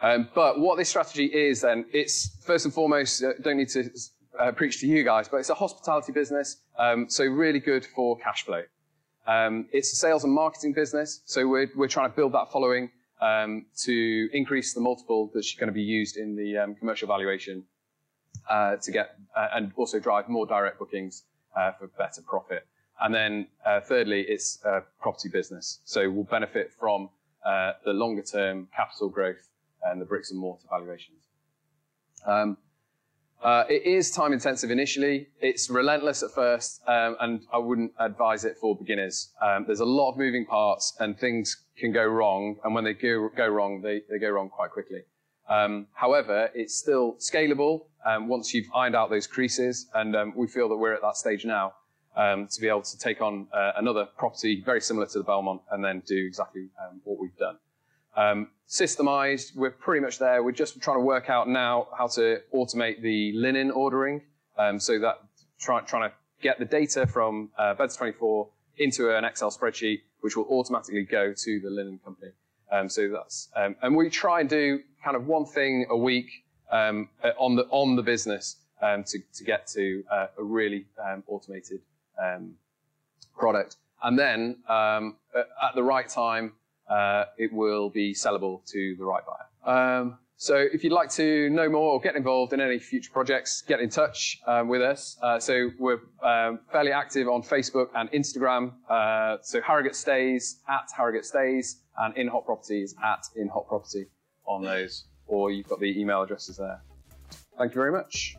Um, 0.00 0.28
but 0.34 0.60
what 0.60 0.78
this 0.78 0.88
strategy 0.88 1.26
is 1.26 1.62
then, 1.62 1.84
it's 1.92 2.38
first 2.44 2.64
and 2.64 2.72
foremost, 2.72 3.22
uh, 3.22 3.32
don't 3.42 3.56
need 3.56 3.68
to 3.70 3.90
uh, 4.38 4.52
preach 4.52 4.80
to 4.80 4.86
you 4.86 5.02
guys, 5.02 5.28
but 5.28 5.38
it's 5.38 5.50
a 5.50 5.54
hospitality 5.54 6.12
business. 6.12 6.58
Um, 6.78 7.08
so 7.08 7.24
really 7.24 7.58
good 7.58 7.84
for 7.84 8.16
cash 8.18 8.44
flow. 8.44 8.62
Um, 9.26 9.66
it's 9.72 9.92
a 9.92 9.96
sales 9.96 10.24
and 10.24 10.32
marketing 10.32 10.72
business, 10.72 11.20
so 11.24 11.46
we're, 11.46 11.68
we're 11.76 11.88
trying 11.88 12.10
to 12.10 12.16
build 12.16 12.32
that 12.32 12.50
following 12.50 12.90
um, 13.20 13.66
to 13.84 14.28
increase 14.32 14.72
the 14.72 14.80
multiple 14.80 15.30
that's 15.34 15.54
going 15.54 15.66
to 15.66 15.72
be 15.72 15.82
used 15.82 16.16
in 16.16 16.36
the 16.36 16.56
um, 16.56 16.74
commercial 16.76 17.08
valuation 17.08 17.64
uh, 18.48 18.76
to 18.76 18.90
get 18.90 19.16
uh, 19.36 19.48
and 19.54 19.72
also 19.76 19.98
drive 19.98 20.28
more 20.28 20.46
direct 20.46 20.78
bookings 20.78 21.24
uh, 21.56 21.72
for 21.72 21.88
better 21.98 22.22
profit. 22.26 22.66
And 23.00 23.14
then 23.14 23.48
uh, 23.66 23.80
thirdly, 23.80 24.22
it's 24.22 24.58
a 24.64 24.82
property 25.00 25.28
business, 25.28 25.80
so 25.84 26.08
we'll 26.08 26.24
benefit 26.24 26.72
from 26.78 27.10
uh, 27.44 27.72
the 27.84 27.92
longer 27.92 28.22
term 28.22 28.68
capital 28.74 29.08
growth 29.08 29.48
and 29.84 30.00
the 30.00 30.04
bricks 30.04 30.30
and 30.30 30.40
mortar 30.40 30.66
valuations. 30.70 31.18
Um, 32.26 32.56
uh, 33.42 33.62
it 33.68 33.84
is 33.84 34.10
time 34.10 34.32
intensive 34.32 34.70
initially. 34.70 35.28
It's 35.40 35.70
relentless 35.70 36.24
at 36.24 36.32
first, 36.32 36.82
um, 36.88 37.16
and 37.20 37.42
I 37.52 37.58
wouldn't 37.58 37.92
advise 38.00 38.44
it 38.44 38.56
for 38.60 38.76
beginners. 38.76 39.32
Um, 39.40 39.64
there's 39.64 39.78
a 39.80 39.84
lot 39.84 40.10
of 40.10 40.18
moving 40.18 40.44
parts, 40.44 40.96
and 40.98 41.16
things 41.16 41.64
can 41.78 41.92
go 41.92 42.04
wrong. 42.04 42.56
And 42.64 42.74
when 42.74 42.82
they 42.82 42.94
go, 42.94 43.28
go 43.36 43.46
wrong, 43.46 43.80
they, 43.80 44.02
they 44.10 44.18
go 44.18 44.30
wrong 44.30 44.48
quite 44.48 44.72
quickly. 44.72 45.02
Um, 45.48 45.86
however, 45.92 46.50
it's 46.52 46.74
still 46.74 47.14
scalable 47.20 47.86
um, 48.04 48.26
once 48.26 48.52
you've 48.52 48.66
ironed 48.74 48.96
out 48.96 49.08
those 49.08 49.28
creases, 49.28 49.86
and 49.94 50.16
um, 50.16 50.32
we 50.36 50.48
feel 50.48 50.68
that 50.68 50.76
we're 50.76 50.94
at 50.94 51.02
that 51.02 51.16
stage 51.16 51.44
now 51.44 51.74
um, 52.16 52.48
to 52.48 52.60
be 52.60 52.68
able 52.68 52.82
to 52.82 52.98
take 52.98 53.20
on 53.20 53.46
uh, 53.52 53.72
another 53.76 54.06
property 54.16 54.62
very 54.64 54.80
similar 54.80 55.06
to 55.06 55.18
the 55.18 55.24
Belmont 55.24 55.62
and 55.70 55.84
then 55.84 56.02
do 56.06 56.16
exactly 56.26 56.68
what 57.04 57.18
we've 57.18 57.36
done. 57.36 57.56
Um, 58.16 58.48
systemized, 58.68 59.54
we're 59.54 59.70
pretty 59.70 60.00
much 60.00 60.18
there. 60.18 60.42
We're 60.42 60.52
just 60.52 60.80
trying 60.80 60.98
to 60.98 61.04
work 61.04 61.30
out 61.30 61.48
now 61.48 61.88
how 61.96 62.08
to 62.08 62.40
automate 62.52 63.00
the 63.00 63.32
linen 63.34 63.70
ordering. 63.70 64.22
Um, 64.58 64.80
so 64.80 64.98
that 64.98 65.18
try, 65.60 65.80
trying 65.82 66.10
to 66.10 66.14
get 66.42 66.58
the 66.58 66.64
data 66.64 67.06
from 67.06 67.50
uh, 67.56 67.74
Beds24 67.74 68.48
into 68.78 69.16
an 69.16 69.24
Excel 69.24 69.50
spreadsheet, 69.50 70.00
which 70.20 70.36
will 70.36 70.46
automatically 70.50 71.04
go 71.04 71.32
to 71.32 71.60
the 71.60 71.70
linen 71.70 72.00
company. 72.04 72.32
Um, 72.70 72.88
so 72.88 73.08
that's, 73.08 73.48
um, 73.56 73.76
and 73.82 73.96
we 73.96 74.10
try 74.10 74.40
and 74.40 74.48
do 74.48 74.80
kind 75.02 75.16
of 75.16 75.26
one 75.26 75.46
thing 75.46 75.86
a 75.88 75.96
week 75.96 76.28
um, 76.70 77.08
on 77.38 77.56
the 77.56 77.62
on 77.70 77.96
the 77.96 78.02
business 78.02 78.56
um, 78.82 79.04
to 79.04 79.18
to 79.34 79.44
get 79.44 79.66
to 79.68 80.04
uh, 80.10 80.26
a 80.38 80.42
really 80.42 80.86
um, 81.02 81.22
automated 81.26 81.80
um, 82.22 82.54
product, 83.36 83.76
and 84.02 84.18
then 84.18 84.56
um, 84.68 85.16
at 85.34 85.74
the 85.74 85.82
right 85.82 86.08
time 86.08 86.52
uh, 86.88 87.24
it 87.36 87.52
will 87.52 87.90
be 87.90 88.14
sellable 88.14 88.64
to 88.66 88.96
the 88.98 89.04
right 89.04 89.22
buyer. 89.26 90.00
Um, 90.00 90.18
so 90.40 90.54
if 90.56 90.84
you'd 90.84 90.92
like 90.92 91.10
to 91.10 91.50
know 91.50 91.68
more 91.68 91.94
or 91.94 92.00
get 92.00 92.14
involved 92.14 92.52
in 92.52 92.60
any 92.60 92.78
future 92.78 93.10
projects, 93.12 93.62
get 93.62 93.80
in 93.80 93.90
touch 93.90 94.40
um, 94.46 94.68
with 94.68 94.80
us. 94.80 95.18
Uh, 95.20 95.40
so 95.40 95.70
we're 95.80 95.98
um, 96.22 96.60
fairly 96.70 96.92
active 96.92 97.26
on 97.28 97.42
Facebook 97.42 97.88
and 97.96 98.08
Instagram. 98.12 98.72
Uh, 98.88 99.38
so 99.42 99.60
Harrogate 99.60 99.96
Stays 99.96 100.60
at 100.68 100.88
Harrogate 100.96 101.24
Stays 101.24 101.80
and 101.98 102.16
In 102.16 102.28
Hot 102.28 102.46
Properties 102.46 102.94
at 103.04 103.26
In 103.34 103.48
Hot 103.48 103.66
Property 103.66 104.06
on 104.46 104.62
those, 104.62 105.06
or 105.26 105.50
you've 105.50 105.68
got 105.68 105.80
the 105.80 106.00
email 106.00 106.22
addresses 106.22 106.56
there. 106.56 106.80
Thank 107.58 107.72
you 107.72 107.80
very 107.80 107.92
much. 107.92 108.36